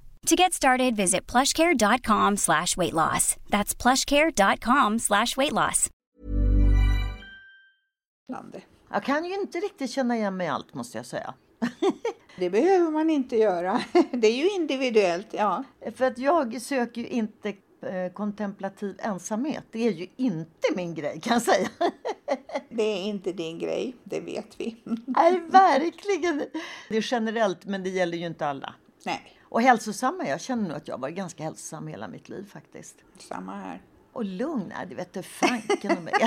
To 0.27 0.35
get 0.35 0.53
started, 0.53 0.95
visit 0.95 1.25
plushcare.com 1.27 2.37
slash 2.37 2.77
weight 2.77 2.93
loss. 2.93 3.35
That's 3.49 3.73
plushcare.com 3.73 4.99
slash 4.99 5.37
weight 5.37 5.51
loss. 5.51 5.89
Jag 8.91 9.03
kan 9.03 9.25
ju 9.25 9.33
inte 9.33 9.57
riktigt 9.57 9.91
känna 9.91 10.17
igen 10.17 10.37
mig 10.37 10.47
i 10.47 10.49
allt 10.49 10.73
måste 10.73 10.97
jag 10.97 11.05
säga. 11.05 11.33
det 12.37 12.49
behöver 12.49 12.91
man 12.91 13.09
inte 13.09 13.35
göra. 13.35 13.81
Det 14.11 14.27
är 14.27 14.35
ju 14.35 14.49
individuellt, 14.49 15.27
ja. 15.31 15.63
För 15.95 16.05
att 16.05 16.17
jag 16.17 16.61
söker 16.61 17.01
ju 17.01 17.07
inte 17.07 17.49
eh, 17.81 18.13
kontemplativ 18.13 18.95
ensamhet. 18.99 19.63
Det 19.71 19.87
är 19.87 19.91
ju 19.91 20.07
inte 20.17 20.67
min 20.75 20.95
grej 20.95 21.19
kan 21.21 21.33
jag 21.33 21.41
säga. 21.41 21.69
Det 22.69 22.83
är 22.83 23.03
inte 23.03 23.31
din 23.31 23.59
grej, 23.59 23.95
det 24.03 24.19
vet 24.19 24.59
vi. 24.59 24.83
Nej, 25.05 25.39
verkligen. 25.47 26.43
Det 26.89 26.97
är 26.97 27.05
generellt, 27.11 27.65
men 27.65 27.83
det 27.83 27.89
gäller 27.89 28.17
ju 28.17 28.25
inte 28.25 28.47
alla. 28.47 28.75
Nej. 29.05 29.40
Och 29.51 29.61
hälsosamma, 29.61 30.27
jag 30.27 30.41
känner 30.41 30.67
nog 30.67 30.77
att 30.77 30.87
jag 30.87 30.97
varit 30.97 31.15
ganska 31.15 31.43
hälsosam 31.43 31.87
hela 31.87 32.07
mitt 32.07 32.29
liv 32.29 32.49
faktiskt. 32.49 32.95
Samma 33.19 33.55
här. 33.55 33.81
Och 34.13 34.25
lugn, 34.25 34.73
nej 34.77 34.85
det 34.89 34.95
vet 34.95 35.13
du 35.13 35.23
fanken 35.23 35.97
om 35.97 36.03
mig. 36.03 36.13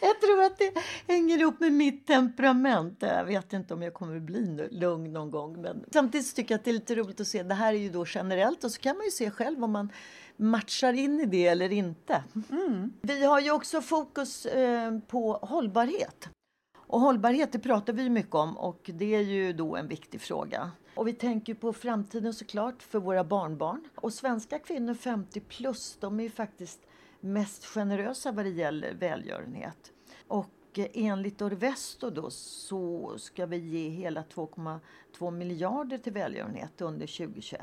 Jag 0.00 0.20
tror 0.20 0.42
att 0.42 0.58
det 0.58 0.72
hänger 1.06 1.38
ihop 1.38 1.60
med 1.60 1.72
mitt 1.72 2.06
temperament. 2.06 2.96
Jag 2.98 3.24
vet 3.24 3.52
inte 3.52 3.74
om 3.74 3.82
jag 3.82 3.94
kommer 3.94 4.16
att 4.16 4.22
bli 4.22 4.68
lugn 4.70 5.12
någon 5.12 5.30
gång. 5.30 5.62
Men 5.62 5.84
samtidigt 5.92 6.36
tycker 6.36 6.54
jag 6.54 6.58
att 6.58 6.64
det 6.64 6.70
är 6.70 6.72
lite 6.72 6.94
roligt 6.94 7.20
att 7.20 7.26
se. 7.26 7.42
Det 7.42 7.54
här 7.54 7.74
är 7.74 7.78
ju 7.78 7.90
då 7.90 8.04
generellt 8.08 8.64
och 8.64 8.72
så 8.72 8.80
kan 8.80 8.96
man 8.96 9.04
ju 9.04 9.10
se 9.10 9.30
själv 9.30 9.64
om 9.64 9.72
man 9.72 9.92
matchar 10.36 10.92
in 10.92 11.20
i 11.20 11.24
det 11.24 11.46
eller 11.46 11.72
inte. 11.72 12.24
Mm. 12.50 12.92
Vi 13.00 13.24
har 13.24 13.40
ju 13.40 13.50
också 13.50 13.80
fokus 13.80 14.46
eh, 14.46 14.98
på 14.98 15.32
hållbarhet. 15.32 16.28
Och 16.76 17.00
hållbarhet 17.00 17.52
det 17.52 17.58
pratar 17.58 17.92
vi 17.92 18.10
mycket 18.10 18.34
om 18.34 18.58
och 18.58 18.90
det 18.94 19.14
är 19.14 19.22
ju 19.22 19.52
då 19.52 19.76
en 19.76 19.88
viktig 19.88 20.20
fråga. 20.20 20.70
Och 20.96 21.08
vi 21.08 21.12
tänker 21.12 21.54
på 21.54 21.72
framtiden 21.72 22.34
såklart 22.34 22.82
för 22.82 22.98
våra 22.98 23.24
barnbarn. 23.24 23.88
Och 23.94 24.12
svenska 24.12 24.58
kvinnor 24.58 24.94
50 24.94 25.40
plus, 25.40 25.96
de 26.00 26.20
är 26.20 26.24
ju 26.24 26.30
faktiskt 26.30 26.80
mest 27.20 27.64
generösa 27.64 28.32
vad 28.32 28.44
det 28.44 28.50
gäller 28.50 28.94
välgörenhet. 28.94 29.92
Och 30.28 30.50
enligt 30.76 31.42
Orvesto 31.42 32.10
då 32.10 32.30
så 32.30 33.14
ska 33.18 33.46
vi 33.46 33.56
ge 33.56 33.88
hela 33.88 34.22
2,2 34.22 35.30
miljarder 35.30 35.98
till 35.98 36.12
välgörenhet 36.12 36.80
under 36.80 37.06
2021. 37.06 37.60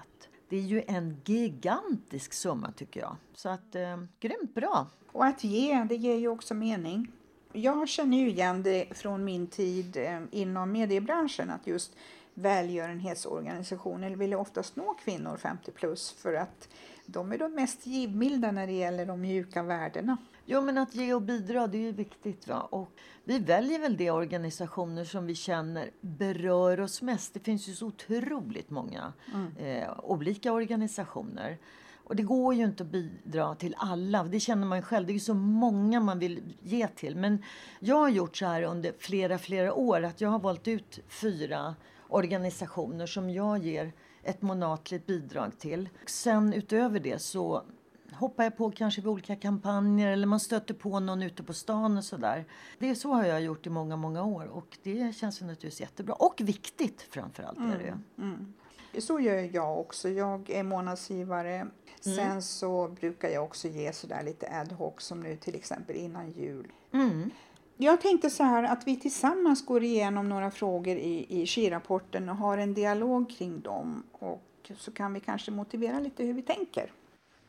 Det 0.49 0.57
är 0.57 0.61
ju 0.61 0.83
en 0.87 1.21
gigantisk 1.25 2.33
summa 2.33 2.71
tycker 2.71 2.99
jag. 2.99 3.15
Så 3.33 3.49
att, 3.49 3.75
eh, 3.75 4.03
grymt 4.19 4.53
bra! 4.55 4.87
Och 5.11 5.25
att 5.25 5.43
ge, 5.43 5.83
det 5.89 5.95
ger 5.95 6.15
ju 6.15 6.27
också 6.27 6.53
mening. 6.53 7.11
Jag 7.53 7.89
känner 7.89 8.17
ju 8.17 8.29
igen 8.29 8.63
det 8.63 8.87
från 8.91 9.23
min 9.23 9.47
tid 9.47 9.97
eh, 9.97 10.21
inom 10.31 10.71
mediebranschen 10.71 11.49
att 11.49 11.67
just 11.67 11.95
välgörenhetsorganisationer 12.33 14.09
vill 14.11 14.33
oftast 14.33 14.75
nå 14.75 14.93
kvinnor 14.93 15.37
50 15.37 15.71
plus 15.71 16.11
för 16.11 16.33
att 16.33 16.69
de 17.05 17.31
är 17.31 17.37
de 17.37 17.55
mest 17.55 17.85
givmilda 17.85 18.51
när 18.51 18.67
det 18.67 18.73
gäller 18.73 19.05
de 19.05 19.21
mjuka 19.21 19.63
värdena. 19.63 20.17
Jo, 20.45 20.61
men 20.61 20.77
att 20.77 20.95
ge 20.95 21.13
och 21.13 21.21
bidra, 21.21 21.67
det 21.67 21.87
är 21.87 21.93
viktigt. 21.93 22.47
Va? 22.47 22.61
Och 22.61 22.89
vi 23.23 23.39
väljer 23.39 23.79
väl 23.79 23.97
de 23.97 24.11
organisationer 24.11 25.05
som 25.05 25.25
vi 25.25 25.35
känner 25.35 25.89
berör 26.01 26.79
oss 26.79 27.01
mest. 27.01 27.33
Det 27.33 27.39
finns 27.39 27.67
ju 27.67 27.73
så 27.73 27.87
otroligt 27.87 28.69
många 28.69 29.13
mm. 29.33 29.57
eh, 29.57 29.99
olika 30.03 30.53
organisationer. 30.53 31.57
Och 32.05 32.15
det 32.15 32.23
går 32.23 32.53
ju 32.53 32.63
inte 32.63 32.83
att 32.83 32.89
bidra 32.89 33.55
till 33.55 33.75
alla. 33.77 34.23
Det 34.23 34.39
känner 34.39 34.67
man 34.67 34.81
själv. 34.81 35.05
Det 35.05 35.11
är 35.11 35.13
ju 35.13 35.19
så 35.19 35.33
många 35.33 35.99
man 35.99 36.19
vill 36.19 36.41
ge 36.61 36.87
till. 36.87 37.15
Men 37.15 37.43
jag 37.79 37.95
har 37.95 38.09
gjort 38.09 38.37
så 38.37 38.45
här 38.45 38.63
under 38.63 38.93
flera, 38.99 39.37
flera 39.37 39.73
år 39.73 40.03
att 40.03 40.21
jag 40.21 40.29
har 40.29 40.39
valt 40.39 40.67
ut 40.67 40.99
fyra 41.07 41.75
organisationer 42.07 43.05
som 43.05 43.29
jag 43.29 43.57
ger 43.57 43.91
ett 44.23 44.41
månatligt 44.41 45.05
bidrag 45.05 45.59
till. 45.59 45.89
Sen 46.05 46.53
utöver 46.53 46.99
det 46.99 47.21
så 47.21 47.63
hoppar 48.11 48.43
jag 48.43 48.57
på 48.57 48.71
kanske 48.71 49.01
vid 49.01 49.07
olika 49.07 49.35
kampanjer 49.35 50.11
eller 50.11 50.27
man 50.27 50.39
stöter 50.39 50.73
på 50.73 50.99
någon 50.99 51.23
ute 51.23 51.43
på 51.43 51.53
stan 51.53 51.97
och 51.97 52.03
sådär. 52.03 52.45
Det 52.79 52.89
är 52.89 52.95
så 52.95 53.13
har 53.13 53.25
jag 53.25 53.41
gjort 53.41 53.67
i 53.67 53.69
många, 53.69 53.95
många 53.95 54.23
år 54.23 54.45
och 54.45 54.77
det 54.83 55.15
känns 55.15 55.41
naturligtvis 55.41 55.81
jättebra. 55.81 56.15
Och 56.15 56.41
viktigt 56.43 57.01
framförallt 57.01 57.59
är 57.59 57.77
det 57.77 57.87
mm, 57.87 58.03
mm. 58.17 58.53
Så 58.97 59.19
gör 59.19 59.55
jag 59.55 59.79
också. 59.79 60.09
Jag 60.09 60.49
är 60.49 60.63
månadsgivare. 60.63 61.55
Mm. 61.55 61.71
Sen 61.99 62.41
så 62.41 62.87
brukar 62.87 63.29
jag 63.29 63.43
också 63.43 63.67
ge 63.67 63.93
sådär 63.93 64.23
lite 64.23 64.47
ad 64.51 64.75
hoc 64.75 64.93
som 64.97 65.19
nu 65.19 65.35
till 65.35 65.55
exempel 65.55 65.95
innan 65.95 66.31
jul. 66.31 66.71
Mm. 66.91 67.31
Jag 67.77 68.01
tänkte 68.01 68.29
så 68.29 68.43
här 68.43 68.63
att 68.63 68.87
vi 68.87 68.99
tillsammans 68.99 69.65
går 69.65 69.83
igenom 69.83 70.29
några 70.29 70.51
frågor 70.51 70.97
i, 70.97 71.41
i 71.41 71.45
KI-rapporten 71.45 72.29
och 72.29 72.35
har 72.35 72.57
en 72.57 72.73
dialog 72.73 73.29
kring 73.29 73.61
dem 73.61 74.03
och 74.11 74.71
så 74.77 74.91
kan 74.91 75.13
vi 75.13 75.19
kanske 75.19 75.51
motivera 75.51 75.99
lite 75.99 76.23
hur 76.23 76.33
vi 76.33 76.41
tänker. 76.41 76.91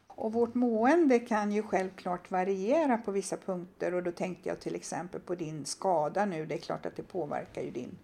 Och 0.06 0.32
vårt 0.32 0.54
mående 0.54 1.18
kan 1.18 1.52
ju 1.52 1.62
självklart 1.62 2.30
variera 2.30 2.98
på 2.98 3.10
vissa 3.10 3.36
punkter 3.36 3.94
och 3.94 4.02
då 4.02 4.12
tänkte 4.12 4.48
jag 4.48 4.60
till 4.60 4.74
exempel 4.74 5.20
på 5.20 5.34
din 5.34 5.64
skada 5.64 6.24
nu. 6.24 6.46
Det 6.46 6.54
är 6.54 6.58
klart 6.58 6.86
att 6.86 6.96
det 6.96 7.02
påverkar 7.02 7.62
ju 7.62 7.70
din 7.70 7.98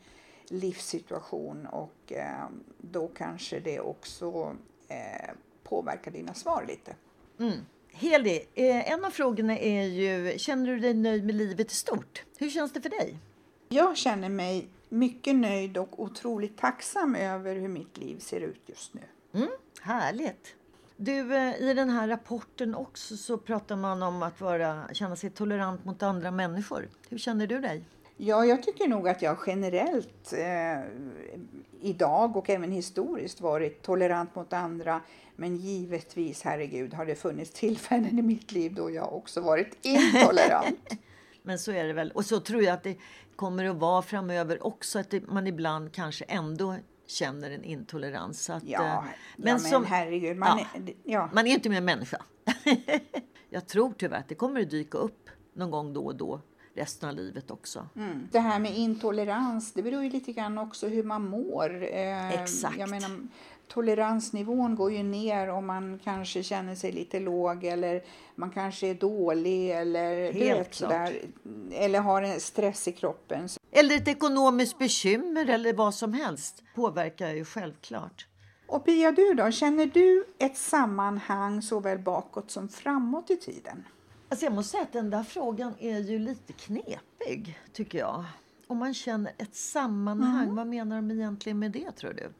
livssituation 0.49 1.67
och 1.67 2.13
eh, 2.13 2.49
då 2.79 3.09
kanske 3.09 3.61
det 3.61 3.81
också 3.81 4.57
eh, 4.89 5.31
påverkar 5.63 6.11
dina 6.11 6.35
svar 6.35 6.65
lite. 6.69 6.95
Mm. 7.39 7.59
Heli, 7.93 8.47
eh, 8.55 8.93
en 8.93 9.05
av 9.05 9.11
frågorna 9.11 9.59
är 9.59 9.85
ju, 9.85 10.39
känner 10.39 10.67
du 10.67 10.79
dig 10.79 10.95
nöjd 10.95 11.25
med 11.25 11.35
livet 11.35 11.73
i 11.73 11.75
stort? 11.75 12.23
Hur 12.39 12.51
känns 12.51 12.73
det 12.73 12.81
för 12.81 12.91
dig? 12.91 13.19
Jag 13.69 13.97
känner 13.97 14.29
mig 14.29 14.69
mycket 14.89 15.37
nöjd 15.37 15.77
och 15.77 16.01
otroligt 16.03 16.59
tacksam 16.59 17.15
över 17.15 17.57
hur 17.57 17.69
mitt 17.69 17.99
liv 17.99 18.19
ser 18.19 18.41
ut 18.41 18.63
just 18.67 18.95
nu. 18.95 19.01
Mm, 19.35 19.49
härligt! 19.81 20.55
Du, 20.97 21.37
eh, 21.37 21.63
i 21.63 21.75
den 21.75 21.91
här 21.91 22.09
rapporten 22.09 22.75
också 22.75 23.17
så 23.17 23.39
pratar 23.39 23.77
man 23.77 24.03
om 24.03 24.23
att 24.23 24.41
vara, 24.41 24.89
känna 24.93 25.17
sig 25.17 25.31
tolerant 25.31 25.85
mot 25.85 26.03
andra 26.03 26.31
människor. 26.31 26.89
Hur 27.09 27.19
känner 27.19 27.47
du 27.47 27.59
dig? 27.59 27.85
Ja, 28.23 28.45
jag 28.45 28.63
tycker 28.63 28.89
nog 28.89 29.09
att 29.09 29.23
jag 29.23 29.39
generellt 29.47 30.33
eh, 30.33 30.81
idag 31.81 32.37
och 32.37 32.51
även 32.51 32.73
historiskt 32.73 33.41
varit 33.41 33.83
tolerant 33.83 34.35
mot 34.35 34.53
andra. 34.53 35.01
Men 35.37 35.57
givetvis, 35.57 36.43
herregud, 36.43 36.95
har 36.95 37.07
det 37.07 37.15
funnits 37.15 37.51
tillfällen 37.61 38.19
i 38.19 38.23
mitt 38.23 38.53
liv 38.53 38.75
då 38.75 38.91
jag 38.91 39.13
också 39.13 39.41
varit 39.41 39.79
intolerant. 39.83 40.91
men 41.43 41.59
så 41.59 41.73
är 41.73 41.85
det 41.85 41.93
väl. 41.93 42.11
Och 42.11 42.25
så 42.25 42.41
tror 42.41 42.63
jag 42.63 42.75
att 42.75 42.83
det 42.83 42.97
kommer 43.37 43.65
att 43.65 43.77
vara 43.77 44.03
framöver 44.03 44.67
också, 44.67 44.99
att 44.99 45.11
det, 45.11 45.27
man 45.27 45.47
ibland 45.47 45.93
kanske 45.93 46.25
ändå 46.25 46.77
känner 47.07 47.51
en 47.51 47.65
intolerans. 47.65 48.51
Att, 48.51 48.65
ja, 48.65 48.79
eh, 48.81 49.05
men, 49.37 49.49
ja, 49.49 49.53
men 49.53 49.61
som, 49.61 49.85
herregud, 49.85 50.37
man, 50.37 50.59
ja, 50.59 50.67
är, 50.75 50.95
ja. 51.05 51.29
man 51.33 51.47
är 51.47 51.51
inte 51.51 51.69
mer 51.69 51.81
människa. 51.81 52.23
jag 53.51 53.67
tror 53.67 53.95
tyvärr 53.99 54.19
att 54.19 54.29
det 54.29 54.35
kommer 54.35 54.61
att 54.61 54.71
dyka 54.71 54.99
upp 54.99 55.31
någon 55.53 55.71
gång 55.71 55.93
då 55.93 56.07
och 56.07 56.17
då 56.17 56.41
resten 56.75 57.09
av 57.09 57.15
livet 57.15 57.51
också. 57.51 57.87
Mm. 57.97 58.29
Det 58.33 58.41
här 58.41 58.59
med 58.59 58.77
intolerans, 58.77 59.73
det 59.73 59.83
beror 59.83 60.05
ju 60.05 60.11
lite 60.11 60.33
grann 60.33 60.59
också 60.59 60.89
hur 60.89 61.03
man 61.03 61.29
mår. 61.29 61.83
Eh, 61.83 62.43
Exakt. 62.43 62.79
Jag 62.79 62.91
menar, 62.91 63.11
toleransnivån 63.69 64.77
går 64.77 64.93
ju 64.93 65.03
ner 65.03 65.49
om 65.49 65.67
man 65.67 66.01
kanske 66.05 66.43
känner 66.43 66.75
sig 66.75 66.93
lite 66.93 67.21
låg 67.21 67.65
eller 67.65 68.03
man 68.35 68.51
kanske 68.51 68.87
är 68.87 68.95
dålig 68.95 69.71
eller, 69.71 70.33
Helt 70.33 70.75
sådär, 70.75 71.21
eller 71.73 72.01
har 72.01 72.23
en 72.23 72.41
stress 72.41 72.89
i 72.89 72.93
kroppen. 72.93 73.49
Eller 73.71 73.97
ett 73.97 74.09
ekonomiskt 74.09 74.79
bekymmer 74.79 75.51
eller 75.51 75.73
vad 75.73 75.95
som 75.95 76.13
helst 76.13 76.63
påverkar 76.75 77.31
ju 77.31 77.45
självklart. 77.45 78.27
Och 78.67 78.85
Pia, 78.85 79.13
du 79.13 79.35
då? 79.35 79.51
Känner 79.51 79.87
du 79.87 80.25
ett 80.39 80.57
sammanhang 80.57 81.63
såväl 81.63 81.99
bakåt 81.99 82.51
som 82.51 82.69
framåt 82.69 83.31
i 83.31 83.37
tiden? 83.37 83.85
Alltså 84.31 84.47
jag 84.47 84.53
måste 84.53 84.71
säga 84.71 84.83
att 84.83 84.93
den 84.93 85.11
där 85.11 85.23
frågan 85.23 85.75
är 85.79 85.99
ju 85.99 86.19
lite 86.19 86.53
knepig, 86.53 87.59
tycker 87.73 87.99
jag. 87.99 88.25
Om 88.67 88.79
man 88.79 88.95
känner 88.95 89.33
ett 89.39 89.55
sammanhang, 89.55 90.43
mm. 90.43 90.57
vad 90.57 90.67
menar 90.67 90.97
de 90.97 91.11
egentligen 91.11 91.59
med 91.59 91.73
det 91.73 91.93
tror 91.93 92.13
du? 92.13 92.33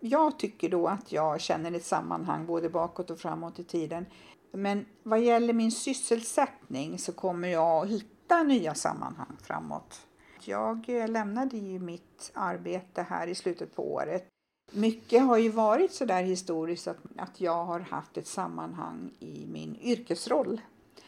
Jag 0.00 0.38
tycker 0.38 0.68
då 0.68 0.86
att 0.86 1.12
jag 1.12 1.40
känner 1.40 1.72
ett 1.72 1.84
sammanhang 1.84 2.46
både 2.46 2.68
bakåt 2.68 3.10
och 3.10 3.20
framåt 3.20 3.58
i 3.58 3.64
tiden. 3.64 4.06
Men 4.52 4.86
vad 5.02 5.20
gäller 5.20 5.52
min 5.52 5.72
sysselsättning 5.72 6.98
så 6.98 7.12
kommer 7.12 7.48
jag 7.48 7.86
hitta 7.88 8.42
nya 8.42 8.74
sammanhang 8.74 9.36
framåt. 9.42 10.00
Jag 10.44 10.88
lämnade 10.88 11.56
ju 11.56 11.78
mitt 11.78 12.30
arbete 12.34 13.02
här 13.02 13.26
i 13.26 13.34
slutet 13.34 13.76
på 13.76 13.92
året. 13.92 14.28
Mycket 14.72 15.22
har 15.22 15.38
ju 15.38 15.48
varit 15.48 15.92
så 15.92 16.04
där 16.04 16.22
historiskt 16.22 16.88
att, 16.88 16.98
att 17.16 17.40
jag 17.40 17.64
har 17.64 17.80
haft 17.80 18.16
ett 18.16 18.26
sammanhang 18.26 19.10
i 19.18 19.46
min 19.46 19.76
yrkesroll 19.76 20.60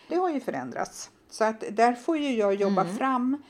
det 0.09 0.17
har 0.17 0.31
ju 0.31 0.41
förändrats. 0.41 1.11
Så 1.31 1.45
att 1.45 1.65
där 1.71 1.93
får 1.93 2.17
ju 2.17 2.37
jag 2.37 2.55
jobba 2.55 2.83
mm. 2.83 2.97
fram 2.97 3.43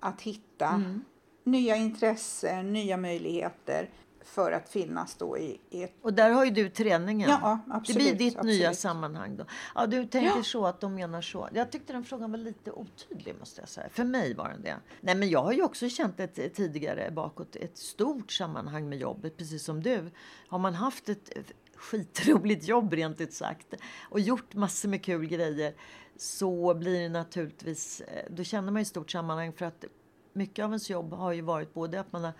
att 0.00 0.22
hitta 0.22 0.68
mm. 0.68 1.04
nya 1.44 1.76
intressen, 1.76 2.72
nya 2.72 2.96
möjligheter 2.96 3.90
för 4.28 4.52
att 4.52 4.68
finnas 4.68 5.14
då 5.14 5.38
i, 5.38 5.60
i 5.70 5.82
ett... 5.82 5.94
Och 6.02 6.14
där 6.14 6.30
har 6.30 6.44
ju 6.44 6.50
du 6.50 6.70
träningen. 6.70 7.30
Ja, 7.30 7.58
absolut, 7.70 7.98
det 7.98 8.04
blir 8.04 8.26
ditt 8.26 8.36
absolut. 8.36 8.58
nya 8.58 8.74
sammanhang 8.74 9.36
då. 9.36 9.44
Ja, 9.74 9.86
du 9.86 10.06
tänker 10.06 10.36
ja. 10.36 10.42
så 10.42 10.66
att 10.66 10.80
de 10.80 10.94
menar 10.94 11.22
så. 11.22 11.48
Jag 11.52 11.72
tyckte 11.72 11.92
den 11.92 12.04
frågan 12.04 12.30
var 12.30 12.38
lite 12.38 12.72
otydlig 12.72 13.34
måste 13.38 13.60
jag 13.60 13.68
säga. 13.68 13.88
För 13.88 14.04
mig 14.04 14.34
var 14.34 14.48
den 14.48 14.62
det. 14.62 14.76
Nej, 15.00 15.14
men 15.14 15.28
jag 15.28 15.42
har 15.42 15.52
ju 15.52 15.62
också 15.62 15.88
känt 15.88 16.20
ett 16.20 16.54
tidigare 16.54 17.10
bakåt 17.10 17.56
ett 17.56 17.78
stort 17.78 18.32
sammanhang 18.32 18.88
med 18.88 18.98
jobbet, 18.98 19.36
precis 19.36 19.64
som 19.64 19.82
du. 19.82 20.10
Har 20.48 20.58
man 20.58 20.74
haft 20.74 21.08
ett 21.08 21.52
skitroligt 21.78 22.68
jobb 22.68 22.92
rent 22.92 23.20
ut 23.20 23.32
sagt 23.32 23.74
och 24.02 24.20
gjort 24.20 24.54
massor 24.54 24.88
med 24.88 25.04
kul 25.04 25.26
grejer 25.26 25.74
så 26.16 26.74
blir 26.74 27.00
det 27.00 27.08
naturligtvis, 27.08 28.00
eh, 28.00 28.24
då 28.30 28.44
känner 28.44 28.72
man 28.72 28.80
ju 28.80 28.84
stort 28.84 29.10
sammanhang 29.10 29.52
för 29.52 29.64
att 29.64 29.84
mycket 30.32 30.64
av 30.64 30.70
ens 30.70 30.90
jobb 30.90 31.12
har 31.12 31.32
ju 31.32 31.42
varit 31.42 31.74
både 31.74 32.00
att 32.00 32.12
man 32.12 32.24
har, 32.24 32.32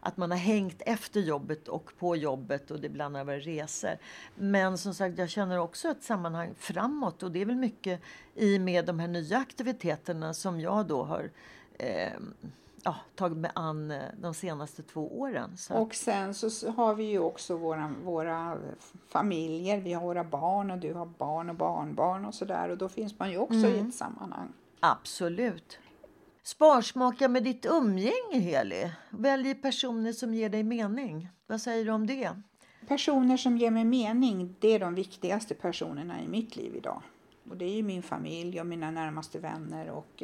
att 0.00 0.16
man 0.16 0.30
har 0.30 0.38
hängt 0.38 0.82
efter 0.86 1.20
jobbet 1.20 1.68
och 1.68 1.92
på 1.98 2.16
jobbet 2.16 2.70
och 2.70 2.80
det 2.80 2.86
ibland 2.86 3.16
har 3.16 3.24
varit 3.24 3.46
resor. 3.46 3.96
Men 4.34 4.78
som 4.78 4.94
sagt, 4.94 5.18
jag 5.18 5.30
känner 5.30 5.58
också 5.58 5.88
ett 5.88 6.02
sammanhang 6.02 6.54
framåt 6.58 7.22
och 7.22 7.32
det 7.32 7.40
är 7.40 7.46
väl 7.46 7.56
mycket 7.56 8.00
i 8.34 8.58
med 8.58 8.86
de 8.86 8.98
här 8.98 9.08
nya 9.08 9.38
aktiviteterna 9.38 10.34
som 10.34 10.60
jag 10.60 10.86
då 10.86 11.02
har 11.02 11.30
eh, 11.78 12.12
ja, 12.82 12.96
tagit 13.14 13.38
mig 13.38 13.50
an 13.54 13.90
eh, 13.90 14.02
de 14.18 14.34
senaste 14.34 14.82
två 14.82 15.20
åren. 15.20 15.56
Så. 15.56 15.74
Och 15.74 15.94
sen 15.94 16.34
så 16.34 16.70
har 16.70 16.94
vi 16.94 17.04
ju 17.04 17.18
också 17.18 17.56
våra, 17.56 17.90
våra 18.04 18.58
familjer, 19.08 19.80
vi 19.80 19.92
har 19.92 20.02
våra 20.02 20.24
barn 20.24 20.70
och 20.70 20.78
du 20.78 20.94
har 20.94 21.06
barn 21.06 21.50
och 21.50 21.56
barnbarn 21.56 22.24
och 22.24 22.34
sådär 22.34 22.68
och 22.68 22.78
då 22.78 22.88
finns 22.88 23.18
man 23.18 23.30
ju 23.30 23.38
också 23.38 23.54
mm. 23.54 23.74
i 23.74 23.88
ett 23.88 23.94
sammanhang. 23.94 24.52
Absolut. 24.80 25.78
Sparsmaka 26.44 27.28
med 27.28 27.44
ditt 27.44 27.66
umgänge, 27.66 28.38
Heli. 28.38 28.92
Välj 29.10 29.54
personer 29.54 30.12
som 30.12 30.34
ger 30.34 30.48
dig 30.48 30.62
mening. 30.62 31.28
Vad 31.46 31.60
säger 31.60 31.84
du 31.84 31.90
om 31.90 32.06
det? 32.06 32.30
Personer 32.88 33.36
som 33.36 33.58
ger 33.58 33.70
mig 33.70 33.84
mening, 33.84 34.56
det 34.60 34.68
är 34.68 34.78
de 34.78 34.94
viktigaste 34.94 35.54
personerna 35.54 36.22
i 36.22 36.28
mitt 36.28 36.56
liv 36.56 36.76
idag. 36.76 37.02
Och 37.48 37.56
det 37.56 37.64
är 37.64 37.74
ju 37.76 37.82
min 37.82 38.02
familj 38.02 38.60
och 38.60 38.66
mina 38.66 38.90
närmaste 38.90 39.38
vänner. 39.38 39.90
Och 39.90 40.22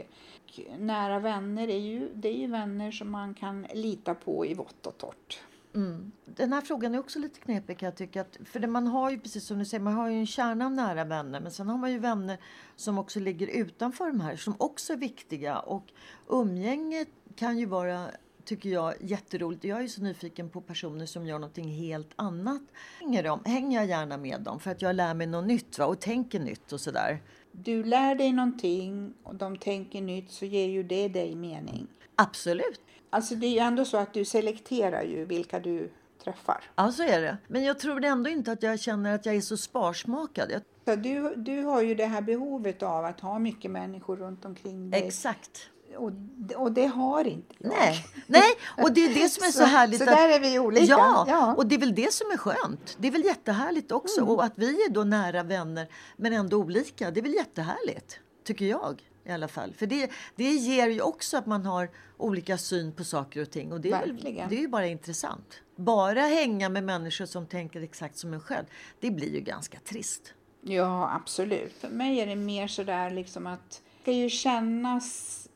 nära 0.78 1.18
vänner 1.18 1.68
är 1.68 1.78
ju, 1.78 2.10
det 2.14 2.28
är 2.28 2.36
ju 2.36 2.46
vänner 2.46 2.90
som 2.90 3.10
man 3.10 3.34
kan 3.34 3.66
lita 3.74 4.14
på 4.14 4.46
i 4.46 4.54
vått 4.54 4.86
och 4.86 4.98
torrt. 4.98 5.40
Mm. 5.74 6.12
Den 6.24 6.52
här 6.52 6.60
frågan 6.60 6.94
är 6.94 6.98
också 6.98 7.18
lite 7.18 7.40
knepig 7.40 7.78
kan 7.78 7.86
jag 7.86 7.96
tycka. 7.96 8.20
Att, 8.20 8.38
för 8.44 8.60
det, 8.60 8.66
man 8.66 8.86
har 8.86 9.10
ju 9.10 9.20
precis 9.20 9.46
som 9.46 9.58
du 9.58 9.64
säger, 9.64 9.84
man 9.84 9.94
har 9.94 10.08
ju 10.08 10.18
en 10.18 10.26
kärna 10.26 10.66
av 10.66 10.72
nära 10.72 11.04
vänner. 11.04 11.40
Men 11.40 11.52
sen 11.52 11.68
har 11.68 11.78
man 11.78 11.92
ju 11.92 11.98
vänner 11.98 12.38
som 12.76 12.98
också 12.98 13.20
ligger 13.20 13.46
utanför 13.46 14.06
de 14.06 14.20
här 14.20 14.36
som 14.36 14.54
också 14.58 14.92
är 14.92 14.96
viktiga. 14.96 15.58
Och 15.58 15.92
umgänget 16.28 17.08
kan 17.36 17.58
ju 17.58 17.66
vara 17.66 18.06
tycker 18.48 18.70
jag 18.70 18.94
jätteroligt. 19.00 19.64
Jag 19.64 19.82
är 19.82 19.88
så 19.88 20.02
nyfiken 20.02 20.50
på 20.50 20.60
personer 20.60 21.06
som 21.06 21.26
gör 21.26 21.38
någonting 21.38 21.68
helt 21.68 22.10
annat. 22.16 22.62
Hänger, 23.00 23.22
de, 23.22 23.40
hänger 23.44 23.78
jag 23.78 23.88
gärna 23.88 24.16
med 24.16 24.40
dem 24.40 24.60
för 24.60 24.70
att 24.70 24.82
jag 24.82 24.96
lär 24.96 25.14
mig 25.14 25.26
något 25.26 25.46
nytt 25.46 25.78
va? 25.78 25.86
och 25.86 26.00
tänker 26.00 26.40
nytt 26.40 26.72
och 26.72 26.80
sådär. 26.80 27.22
Du 27.52 27.84
lär 27.84 28.14
dig 28.14 28.32
någonting 28.32 29.14
och 29.22 29.34
de 29.34 29.56
tänker 29.56 30.00
nytt 30.00 30.30
så 30.30 30.44
ger 30.44 30.66
ju 30.66 30.82
det 30.82 31.08
dig 31.08 31.34
mening. 31.34 31.86
Absolut. 32.14 32.80
Alltså 33.10 33.34
det 33.34 33.46
är 33.46 33.50
ju 33.50 33.58
ändå 33.58 33.84
så 33.84 33.96
att 33.96 34.14
du 34.14 34.24
selekterar 34.24 35.02
ju 35.02 35.24
vilka 35.24 35.60
du 35.60 35.90
träffar. 36.24 36.64
Ja, 36.74 36.92
så 36.92 37.02
är 37.02 37.20
det. 37.20 37.38
Men 37.48 37.64
jag 37.64 37.78
tror 37.78 38.04
ändå 38.04 38.30
inte 38.30 38.52
att 38.52 38.62
jag 38.62 38.80
känner 38.80 39.14
att 39.14 39.26
jag 39.26 39.34
är 39.34 39.40
så 39.40 39.56
sparsmakad. 39.56 40.52
Så 40.84 40.96
du, 40.96 41.34
du 41.36 41.62
har 41.62 41.82
ju 41.82 41.94
det 41.94 42.06
här 42.06 42.22
behovet 42.22 42.82
av 42.82 43.04
att 43.04 43.20
ha 43.20 43.38
mycket 43.38 43.70
människor 43.70 44.16
runt 44.16 44.44
omkring 44.44 44.90
dig. 44.90 45.02
Exakt. 45.02 45.70
Och, 45.98 46.12
och 46.56 46.72
det 46.72 46.86
har 46.86 47.24
inte 47.24 47.54
jag. 47.58 47.68
Nej, 47.68 48.06
Nej. 48.26 48.54
och 48.82 48.92
det 48.92 49.04
är 49.04 49.14
det 49.14 49.28
som 49.28 49.44
är 49.44 49.50
så, 49.50 49.58
så 49.58 49.64
härligt. 49.64 49.98
Så 49.98 50.04
att, 50.04 50.16
där 50.16 50.28
är 50.28 50.40
vi 50.40 50.58
olika. 50.58 50.84
Ja, 50.84 51.24
ja, 51.28 51.54
och 51.54 51.66
det 51.66 51.74
är 51.74 51.78
väl 51.78 51.94
det 51.94 52.12
som 52.12 52.30
är 52.30 52.36
skönt. 52.36 52.96
Det 52.98 53.08
är 53.08 53.12
väl 53.12 53.24
jättehärligt 53.24 53.92
också. 53.92 54.20
Mm. 54.20 54.32
Och 54.32 54.44
att 54.44 54.52
vi 54.54 54.82
är 54.82 54.90
då 54.90 55.04
nära 55.04 55.42
vänner 55.42 55.88
men 56.16 56.32
ändå 56.32 56.56
olika. 56.56 57.10
Det 57.10 57.20
är 57.20 57.22
väl 57.22 57.34
jättehärligt, 57.34 58.20
tycker 58.44 58.64
jag 58.64 59.02
i 59.28 59.32
alla 59.32 59.48
fall. 59.48 59.74
För 59.74 59.86
det, 59.86 60.10
det 60.36 60.52
ger 60.52 60.88
ju 60.88 61.00
också 61.00 61.36
att 61.36 61.46
man 61.46 61.66
har 61.66 61.90
olika 62.16 62.58
syn 62.58 62.92
på 62.92 63.04
saker 63.04 63.42
och 63.42 63.50
ting. 63.50 63.72
Och 63.72 63.80
det 63.80 63.90
är, 63.90 64.00
väl, 64.00 64.22
det 64.22 64.56
är 64.56 64.60
ju 64.60 64.68
bara 64.68 64.86
intressant. 64.86 65.60
Bara 65.76 66.20
hänga 66.20 66.68
med 66.68 66.84
människor 66.84 67.26
som 67.26 67.46
tänker 67.46 67.82
exakt 67.82 68.18
som 68.18 68.32
en 68.32 68.40
själv, 68.40 68.64
det 69.00 69.10
blir 69.10 69.34
ju 69.34 69.40
ganska 69.40 69.78
trist. 69.80 70.34
Ja, 70.60 71.14
absolut. 71.14 71.72
För 71.72 71.88
mig 71.88 72.20
är 72.20 72.26
det 72.26 72.36
mer 72.36 72.68
sådär 72.68 73.10
liksom 73.10 73.46
att 73.46 73.70
det 73.70 74.02
ska 74.02 74.12
ju 74.12 74.30
kännas 74.30 75.48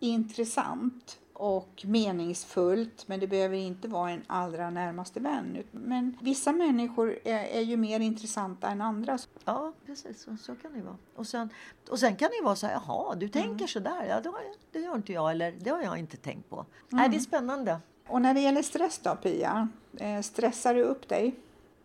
intressant 0.00 1.18
och 1.32 1.84
meningsfullt 1.84 3.08
men 3.08 3.20
det 3.20 3.26
behöver 3.26 3.56
inte 3.56 3.88
vara 3.88 4.10
en 4.10 4.22
allra 4.26 4.70
närmaste 4.70 5.20
vän. 5.20 5.62
Men 5.70 6.18
vissa 6.20 6.52
människor 6.52 7.18
är, 7.24 7.44
är 7.44 7.60
ju 7.60 7.76
mer 7.76 8.00
intressanta 8.00 8.68
än 8.68 8.80
andra. 8.80 9.18
Ja, 9.44 9.72
precis. 9.86 10.22
Så, 10.22 10.36
så 10.36 10.54
kan 10.54 10.72
det 10.72 10.82
vara. 10.82 10.96
Och 11.14 11.26
sen, 11.26 11.48
och 11.90 11.98
sen 11.98 12.16
kan 12.16 12.30
det 12.38 12.44
vara 12.44 12.56
så 12.56 12.66
här, 12.66 12.74
jaha, 12.74 13.14
du 13.14 13.28
tänker 13.28 13.50
mm. 13.50 13.68
så 13.68 13.80
där. 13.80 14.04
Ja, 14.08 14.20
det, 14.20 14.28
har, 14.28 14.40
det 14.72 14.78
gör 14.78 14.94
inte 14.94 15.12
jag 15.12 15.30
eller 15.30 15.52
det 15.60 15.70
har 15.70 15.82
jag 15.82 15.98
inte 15.98 16.16
tänkt 16.16 16.50
på. 16.50 16.56
Mm. 16.56 16.66
Nej, 16.88 17.08
det 17.08 17.16
är 17.16 17.20
spännande. 17.20 17.80
Och 18.08 18.22
när 18.22 18.34
det 18.34 18.40
gäller 18.40 18.62
stress 18.62 18.98
då, 18.98 19.16
Pia? 19.16 19.68
Eh, 19.96 20.20
stressar 20.20 20.74
du 20.74 20.82
upp 20.82 21.08
dig? 21.08 21.34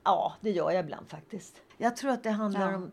Ja, 0.03 0.33
det 0.41 0.51
gör 0.51 0.71
jag 0.71 0.83
ibland 0.85 1.09
faktiskt. 1.09 1.61
Jag 1.77 1.95
tror 1.95 2.11
att 2.11 2.23
det 2.23 2.31
handlar 2.31 2.71
ja. 2.71 2.77
om 2.77 2.91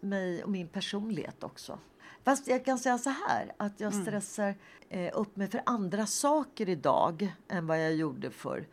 mig 0.00 0.44
och 0.44 0.50
min 0.50 0.68
personlighet 0.68 1.44
också. 1.44 1.78
Fast 2.24 2.48
jag 2.48 2.64
kan 2.64 2.78
säga 2.78 2.98
så 2.98 3.10
här 3.10 3.52
att 3.56 3.80
jag 3.80 3.92
mm. 3.92 4.04
stressar 4.04 4.54
eh, 4.88 5.10
upp 5.14 5.36
mig 5.36 5.48
för 5.48 5.62
andra 5.66 6.06
saker 6.06 6.68
idag 6.68 7.34
än 7.48 7.66
vad 7.66 7.84
jag 7.84 7.94
gjorde 7.94 8.30
för 8.30 8.66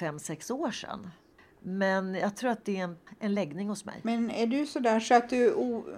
fem 0.00 0.18
sex 0.18 0.50
år 0.50 0.70
sedan. 0.70 1.10
Men 1.62 2.14
jag 2.14 2.36
tror 2.36 2.50
att 2.50 2.64
det 2.64 2.76
är 2.76 2.84
en, 2.84 2.96
en 3.18 3.34
läggning 3.34 3.68
hos 3.68 3.84
mig. 3.84 4.00
Men 4.02 4.30
är 4.30 4.46
du 4.46 4.66
så 4.66 4.78
där 4.78 5.00
så 5.00 5.14
att 5.14 5.30
du 5.30 5.52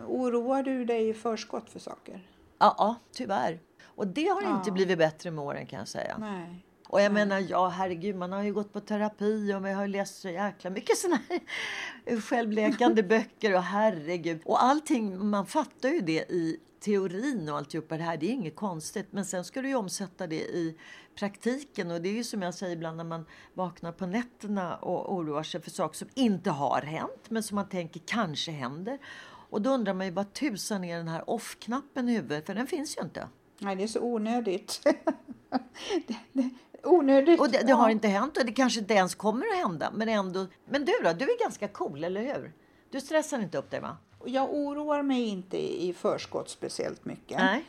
oroar 0.06 0.62
du 0.62 0.84
dig 0.84 1.08
i 1.08 1.14
förskott 1.14 1.70
för 1.70 1.78
saker? 1.78 2.28
Ja, 2.58 2.74
ja 2.78 2.96
tyvärr. 3.12 3.60
Och 3.82 4.06
det 4.06 4.28
har 4.28 4.42
ja. 4.42 4.56
inte 4.56 4.70
blivit 4.70 4.98
bättre 4.98 5.30
med 5.30 5.44
åren 5.44 5.66
kan 5.66 5.78
jag 5.78 5.88
säga. 5.88 6.16
Nej. 6.18 6.66
Och 6.88 7.00
jag 7.00 7.12
menar, 7.12 7.44
ja 7.48 7.68
herregud, 7.68 8.16
man 8.16 8.32
har 8.32 8.42
ju 8.42 8.52
gått 8.52 8.72
på 8.72 8.80
terapi 8.80 9.54
och 9.54 9.62
man 9.62 9.74
har 9.74 9.86
läst 9.86 10.20
så 10.20 10.28
jäkla 10.28 10.70
mycket 10.70 10.98
såna 10.98 11.18
här 11.28 12.20
självläkande 12.20 13.02
böcker 13.02 13.54
och 13.54 13.62
herregud. 13.62 14.40
Och 14.44 14.62
allting, 14.62 15.26
man 15.26 15.46
fattar 15.46 15.88
ju 15.88 16.00
det 16.00 16.30
i 16.30 16.60
teorin 16.82 17.48
och 17.48 17.56
alltihopa 17.58 17.96
det 17.96 18.02
här, 18.02 18.16
det 18.16 18.26
är 18.26 18.30
inget 18.30 18.56
konstigt. 18.56 19.06
Men 19.10 19.24
sen 19.24 19.44
ska 19.44 19.62
du 19.62 19.68
ju 19.68 19.74
omsätta 19.74 20.26
det 20.26 20.36
i 20.40 20.76
praktiken. 21.14 21.90
Och 21.90 22.00
det 22.00 22.08
är 22.08 22.12
ju 22.12 22.24
som 22.24 22.42
jag 22.42 22.54
säger 22.54 22.76
ibland 22.76 22.96
när 22.96 23.04
man 23.04 23.26
vaknar 23.54 23.92
på 23.92 24.06
nätterna 24.06 24.76
och 24.76 25.14
oroar 25.14 25.42
sig 25.42 25.60
för 25.60 25.70
saker 25.70 25.98
som 25.98 26.08
inte 26.14 26.50
har 26.50 26.82
hänt, 26.82 27.24
men 27.28 27.42
som 27.42 27.54
man 27.54 27.68
tänker 27.68 28.00
kanske 28.06 28.50
händer. 28.50 28.98
Och 29.24 29.62
då 29.62 29.70
undrar 29.70 29.94
man 29.94 30.06
ju 30.06 30.12
vad 30.12 30.32
tusan 30.32 30.84
är 30.84 30.96
den 30.96 31.08
här 31.08 31.30
off-knappen 31.30 32.08
i 32.08 32.12
huvudet, 32.12 32.46
för 32.46 32.54
den 32.54 32.66
finns 32.66 32.96
ju 32.96 33.02
inte. 33.02 33.28
Nej, 33.58 33.76
det 33.76 33.82
är 33.82 33.88
så 33.88 34.00
onödigt. 34.00 34.80
det, 36.06 36.16
det, 36.32 36.50
onödigt. 36.82 37.40
Och 37.40 37.50
det, 37.50 37.66
det 37.66 37.72
har 37.72 37.90
inte 37.90 38.08
hänt 38.08 38.36
och 38.36 38.46
det 38.46 38.52
kanske 38.52 38.80
inte 38.80 38.94
ens 38.94 39.14
kommer 39.14 39.46
att 39.46 39.58
hända. 39.58 39.90
Men 39.94 40.08
ändå. 40.08 40.46
Men 40.64 40.84
du 40.84 40.92
då? 41.04 41.12
Du 41.12 41.24
är 41.24 41.42
ganska 41.42 41.68
cool, 41.68 42.04
eller 42.04 42.22
hur? 42.22 42.52
Du 42.90 43.00
stressar 43.00 43.40
inte 43.40 43.58
upp 43.58 43.70
dig 43.70 43.80
va? 43.80 43.96
Jag 44.26 44.54
oroar 44.54 45.02
mig 45.02 45.28
inte 45.28 45.58
i 45.58 45.92
förskott 45.92 46.50
speciellt 46.50 47.04
mycket. 47.04 47.38
Nej. 47.38 47.64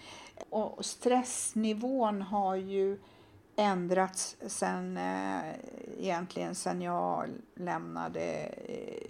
Och 0.49 0.85
stressnivån 0.85 2.21
har 2.21 2.55
ju 2.55 2.97
ändrats 3.55 4.35
sen 4.47 4.97
eh, 4.97 5.39
egentligen 5.99 6.55
sen 6.55 6.81
jag 6.81 7.29
lämnade 7.55 8.21
eh, 8.67 9.07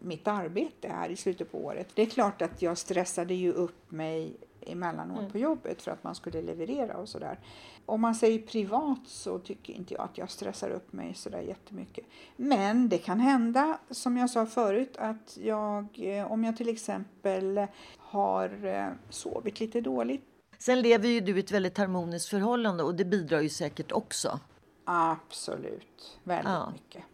mitt 0.00 0.28
arbete 0.28 0.88
här 0.88 1.08
i 1.08 1.16
slutet 1.16 1.52
på 1.52 1.64
året. 1.64 1.88
Det 1.94 2.02
är 2.02 2.06
klart 2.06 2.42
att 2.42 2.62
jag 2.62 2.78
stressade 2.78 3.34
ju 3.34 3.52
upp 3.52 3.90
mig 3.90 4.36
emellanåt 4.66 5.18
mm. 5.18 5.30
på 5.30 5.38
jobbet 5.38 5.82
för 5.82 5.90
att 5.90 6.04
man 6.04 6.14
skulle 6.14 6.42
leverera 6.42 6.96
och 6.96 7.08
sådär. 7.08 7.38
Om 7.86 8.00
man 8.00 8.14
säger 8.14 8.38
privat 8.38 9.00
så 9.06 9.38
tycker 9.38 9.72
inte 9.72 9.94
jag 9.94 10.04
att 10.04 10.18
jag 10.18 10.30
stressar 10.30 10.70
upp 10.70 10.92
mig 10.92 11.14
sådär 11.14 11.40
jättemycket. 11.40 12.04
Men 12.36 12.88
det 12.88 12.98
kan 12.98 13.20
hända, 13.20 13.78
som 13.90 14.16
jag 14.16 14.30
sa 14.30 14.46
förut, 14.46 14.96
att 14.98 15.38
jag, 15.40 15.86
eh, 15.98 16.32
om 16.32 16.44
jag 16.44 16.56
till 16.56 16.68
exempel 16.68 17.66
har 17.98 18.66
eh, 18.66 18.88
sovit 19.10 19.60
lite 19.60 19.80
dåligt. 19.80 20.24
Sen 20.58 20.80
lever 20.80 21.08
ju 21.08 21.20
du 21.20 21.36
i 21.36 21.40
ett 21.40 21.52
väldigt 21.52 21.78
harmoniskt 21.78 22.28
förhållande 22.28 22.82
och 22.82 22.94
det 22.94 23.04
bidrar 23.04 23.40
ju 23.40 23.48
säkert 23.48 23.92
också. 23.92 24.40
Absolut, 24.84 26.18
väldigt 26.24 26.52
ja. 26.52 26.72
mycket. 26.72 27.04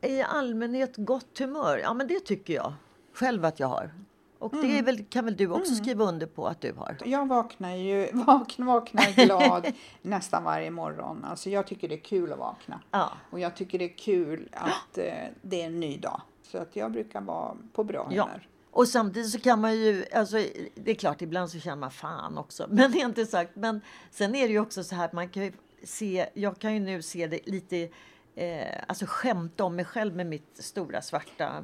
I 0.00 0.22
allmänhet 0.22 0.96
gott 0.96 1.38
humör, 1.38 1.78
ja 1.78 1.94
men 1.94 2.08
det 2.08 2.20
tycker 2.20 2.54
jag 2.54 2.72
själv 3.12 3.44
att 3.44 3.60
jag 3.60 3.68
har. 3.68 3.90
Och 4.38 4.52
det 4.52 4.70
mm. 4.70 4.84
väl, 4.84 5.04
kan 5.04 5.24
väl 5.24 5.36
du 5.36 5.46
också 5.46 5.72
mm. 5.72 5.84
skriva 5.84 6.04
under 6.04 6.26
på 6.26 6.46
att 6.46 6.60
du 6.60 6.72
har? 6.72 6.96
Jag 7.04 7.28
vaknar 7.28 7.74
ju 7.74 8.08
vaknar, 8.12 8.66
vaknar 8.66 9.24
glad 9.24 9.66
nästan 10.02 10.44
varje 10.44 10.70
morgon. 10.70 11.24
Alltså 11.24 11.50
jag 11.50 11.66
tycker 11.66 11.88
det 11.88 11.94
är 11.94 12.04
kul 12.04 12.32
att 12.32 12.38
vakna. 12.38 12.80
Ja. 12.90 13.12
Och 13.30 13.40
jag 13.40 13.56
tycker 13.56 13.78
det 13.78 13.84
är 13.84 13.98
kul 13.98 14.48
att 14.52 14.98
eh, 14.98 15.04
det 15.42 15.62
är 15.62 15.66
en 15.66 15.80
ny 15.80 15.96
dag. 15.96 16.20
Så 16.42 16.58
att 16.58 16.76
jag 16.76 16.92
brukar 16.92 17.20
vara 17.20 17.56
på 17.72 17.84
bra 17.84 18.02
humör. 18.02 18.40
Ja. 18.42 18.50
Och 18.70 18.88
samtidigt 18.88 19.30
så 19.30 19.40
kan 19.40 19.60
man 19.60 19.76
ju, 19.76 20.04
alltså 20.14 20.36
det 20.74 20.90
är 20.90 20.94
klart 20.94 21.22
ibland 21.22 21.50
så 21.50 21.60
känner 21.60 21.76
man 21.76 21.90
fan 21.90 22.38
också, 22.38 22.66
men 22.70 22.92
det 22.92 23.00
är 23.00 23.06
inte 23.06 23.26
sagt. 23.26 23.56
Men 23.56 23.80
sen 24.10 24.34
är 24.34 24.46
det 24.46 24.52
ju 24.52 24.60
också 24.60 24.84
så 24.84 24.94
här 24.94 25.04
att 25.04 25.12
man 25.12 25.28
kan 25.28 25.44
ju 25.44 25.52
se, 25.82 26.26
jag 26.34 26.58
kan 26.58 26.74
ju 26.74 26.80
nu 26.80 27.02
se 27.02 27.26
det 27.26 27.40
lite 27.46 27.88
eh, 28.36 28.82
alltså 28.88 29.04
skämta 29.08 29.64
om 29.64 29.76
mig 29.76 29.84
själv 29.84 30.16
med 30.16 30.26
mitt 30.26 30.64
stora 30.64 31.02
svarta 31.02 31.62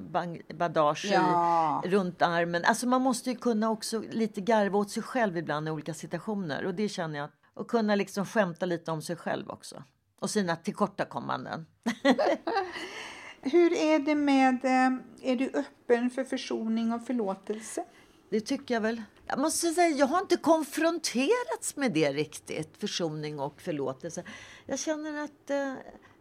bandage 0.54 1.08
ja. 1.12 1.82
runt 1.86 2.22
armen. 2.22 2.64
Alltså 2.64 2.86
man 2.88 3.02
måste 3.02 3.30
ju 3.30 3.36
kunna 3.36 3.70
också 3.70 4.02
lite 4.10 4.40
garva 4.40 4.78
åt 4.78 4.90
sig 4.90 5.02
själv 5.02 5.36
ibland 5.36 5.68
i 5.68 5.70
olika 5.70 5.94
situationer. 5.94 6.64
Och 6.64 6.74
det 6.74 6.88
känner 6.88 7.18
jag. 7.18 7.28
Och 7.54 7.68
kunna 7.68 7.94
liksom 7.94 8.26
skämta 8.26 8.66
lite 8.66 8.90
om 8.90 9.02
sig 9.02 9.16
själv 9.16 9.50
också. 9.50 9.82
Och 10.20 10.30
sina 10.30 10.56
tillkortakommanden. 10.56 11.66
Hur 13.40 13.72
är 13.72 13.98
det 13.98 14.14
med, 14.14 14.64
eh, 14.64 15.30
är 15.30 15.36
du 15.36 15.50
öppen 15.54 16.10
för 16.10 16.24
försoning 16.24 16.92
och 16.92 17.06
förlåtelse? 17.06 17.84
Det 18.30 18.40
tycker 18.40 18.74
jag 18.74 18.80
väl. 18.80 19.02
Jag 19.26 19.38
måste 19.38 19.70
säga, 19.70 19.96
jag 19.96 20.06
har 20.06 20.20
inte 20.20 20.36
konfronterats 20.36 21.76
med 21.76 21.92
det 21.92 22.12
riktigt, 22.12 22.76
försoning 22.76 23.40
och 23.40 23.60
förlåtelse. 23.60 24.24
Jag 24.66 24.78
känner 24.78 25.24
att 25.24 25.50
eh, 25.50 25.74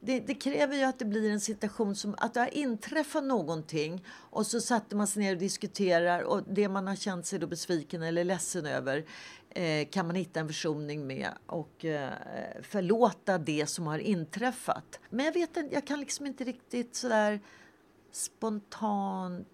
det, 0.03 0.19
det, 0.19 0.33
kräver 0.33 0.75
ju 0.75 0.83
att 0.83 0.99
det 0.99 1.05
blir 1.05 1.31
en 1.31 1.39
situation 1.39 1.95
som 1.95 2.15
att 2.17 2.33
det 2.33 2.39
har 2.39 2.53
inträffat 2.53 3.23
någonting 3.23 4.05
och 4.07 4.47
så 4.47 4.61
satte 4.61 4.95
man 4.95 5.07
sig 5.07 5.23
ner 5.23 5.33
och 5.33 5.39
diskuterar 5.39 6.21
och 6.21 6.43
det 6.43 6.69
man 6.69 6.87
har 6.87 6.95
känt 6.95 7.25
sig 7.25 7.39
då 7.39 7.47
besviken 7.47 8.03
eller 8.03 8.23
ledsen 8.23 8.65
över 8.65 9.05
eh, 9.49 9.87
kan 9.89 10.07
man 10.07 10.15
hitta 10.15 10.39
en 10.39 10.47
försoning 10.47 11.07
med 11.07 11.29
och 11.45 11.85
eh, 11.85 12.11
förlåta 12.61 13.37
det 13.37 13.69
som 13.69 13.87
har 13.87 13.99
inträffat. 13.99 14.99
Men 15.09 15.25
jag 15.25 15.33
vet 15.33 15.57
jag 15.71 15.87
kan 15.87 15.99
liksom 15.99 16.25
inte 16.25 16.43
riktigt 16.43 16.95
sådär 16.95 17.39
spontant 18.11 19.47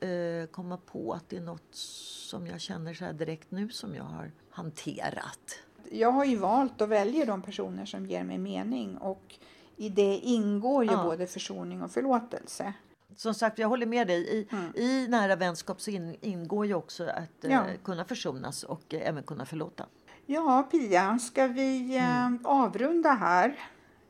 eh, 0.00 0.46
komma 0.50 0.76
på 0.76 1.12
att 1.12 1.28
det 1.28 1.36
är 1.36 1.40
något 1.40 1.74
som 1.74 2.46
jag 2.46 2.60
känner 2.60 2.94
så 2.94 3.12
direkt 3.12 3.50
nu 3.50 3.68
som 3.68 3.94
jag 3.94 4.04
har 4.04 4.32
hanterat. 4.50 5.62
Jag 5.92 6.12
har 6.12 6.24
ju 6.24 6.36
valt 6.36 6.80
och 6.80 6.92
väljer 6.92 7.26
de 7.26 7.42
personer 7.42 7.84
som 7.84 8.06
ger 8.06 8.24
mig 8.24 8.38
mening 8.38 8.98
och 8.98 9.38
i 9.80 9.88
det 9.88 10.16
ingår 10.16 10.84
ju 10.84 10.90
Ja. 10.90 11.04
både 11.04 11.26
försoning 11.26 11.82
och 11.82 11.90
förlåtelse. 11.90 12.72
Som 13.16 13.34
sagt, 13.34 13.58
jag 13.58 13.68
håller 13.68 13.86
med 13.86 14.06
dig. 14.06 14.20
I, 14.28 14.48
Mm. 14.52 14.72
i 14.76 15.06
nära 15.08 15.36
vänskap 15.36 15.80
så 15.80 15.90
in, 15.90 16.16
ingår 16.20 16.66
ju 16.66 16.74
också 16.74 17.04
att 17.04 17.44
eh, 17.44 17.52
Ja. 17.52 17.64
kunna 17.84 18.04
försonas 18.04 18.62
och 18.62 18.94
eh, 18.94 19.08
även 19.08 19.22
kunna 19.22 19.46
förlåta. 19.46 19.86
Ja, 20.26 20.68
Pia, 20.70 21.18
ska 21.18 21.46
vi 21.46 21.96
eh, 21.96 22.20
Mm. 22.26 22.38
avrunda 22.46 23.10
här? 23.12 23.58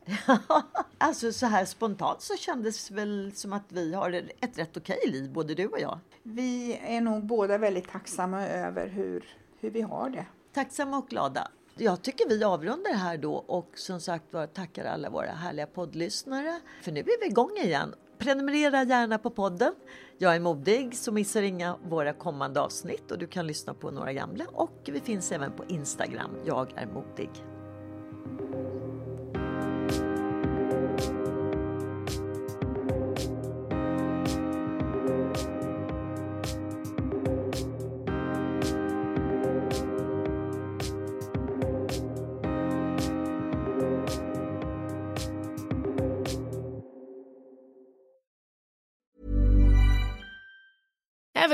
Alltså 0.97 1.31
så 1.31 1.45
här 1.45 1.65
spontant 1.65 2.21
så 2.21 2.35
kändes 2.37 2.87
det 2.87 2.95
väl 2.95 3.31
som 3.35 3.53
att 3.53 3.65
vi 3.71 3.93
har 3.93 4.11
ett 4.39 4.57
rätt 4.57 4.77
okej 4.77 4.99
liv, 5.07 5.31
både 5.33 5.53
du 5.55 5.67
och 5.67 5.79
jag. 5.79 5.99
Vi 6.23 6.79
är 6.87 7.01
nog 7.01 7.25
båda 7.25 7.57
väldigt 7.57 7.89
tacksamma 7.91 8.47
över 8.47 8.87
hur, 8.87 9.25
hur 9.59 9.69
vi 9.69 9.81
har 9.81 10.09
det. 10.09 10.25
Tacksamma 10.53 10.97
och 10.97 11.07
glada. 11.07 11.47
Jag 11.75 12.01
tycker 12.01 12.29
vi 12.29 12.43
avrundar 12.43 12.93
här 12.93 13.17
då 13.17 13.33
och 13.33 13.71
som 13.75 13.99
sagt 13.99 14.33
var 14.33 14.47
tackar 14.47 14.85
alla 14.85 15.09
våra 15.09 15.31
härliga 15.31 15.67
poddlyssnare. 15.67 16.59
För 16.81 16.91
nu 16.91 16.99
är 16.99 17.19
vi 17.21 17.27
igång 17.27 17.57
igen. 17.63 17.95
Prenumerera 18.17 18.83
gärna 18.83 19.17
på 19.17 19.29
podden. 19.29 19.73
Jag 20.17 20.35
är 20.35 20.39
modig 20.39 20.97
så 20.97 21.11
missar 21.11 21.41
inga 21.41 21.77
våra 21.83 22.13
kommande 22.13 22.61
avsnitt 22.61 23.11
och 23.11 23.17
du 23.17 23.27
kan 23.27 23.47
lyssna 23.47 23.73
på 23.73 23.91
några 23.91 24.13
gamla 24.13 24.45
och 24.53 24.79
vi 24.85 24.99
finns 24.99 25.31
även 25.31 25.51
på 25.51 25.65
Instagram. 25.65 26.31
Jag 26.45 26.73
är 26.75 26.85
modig. 26.85 27.50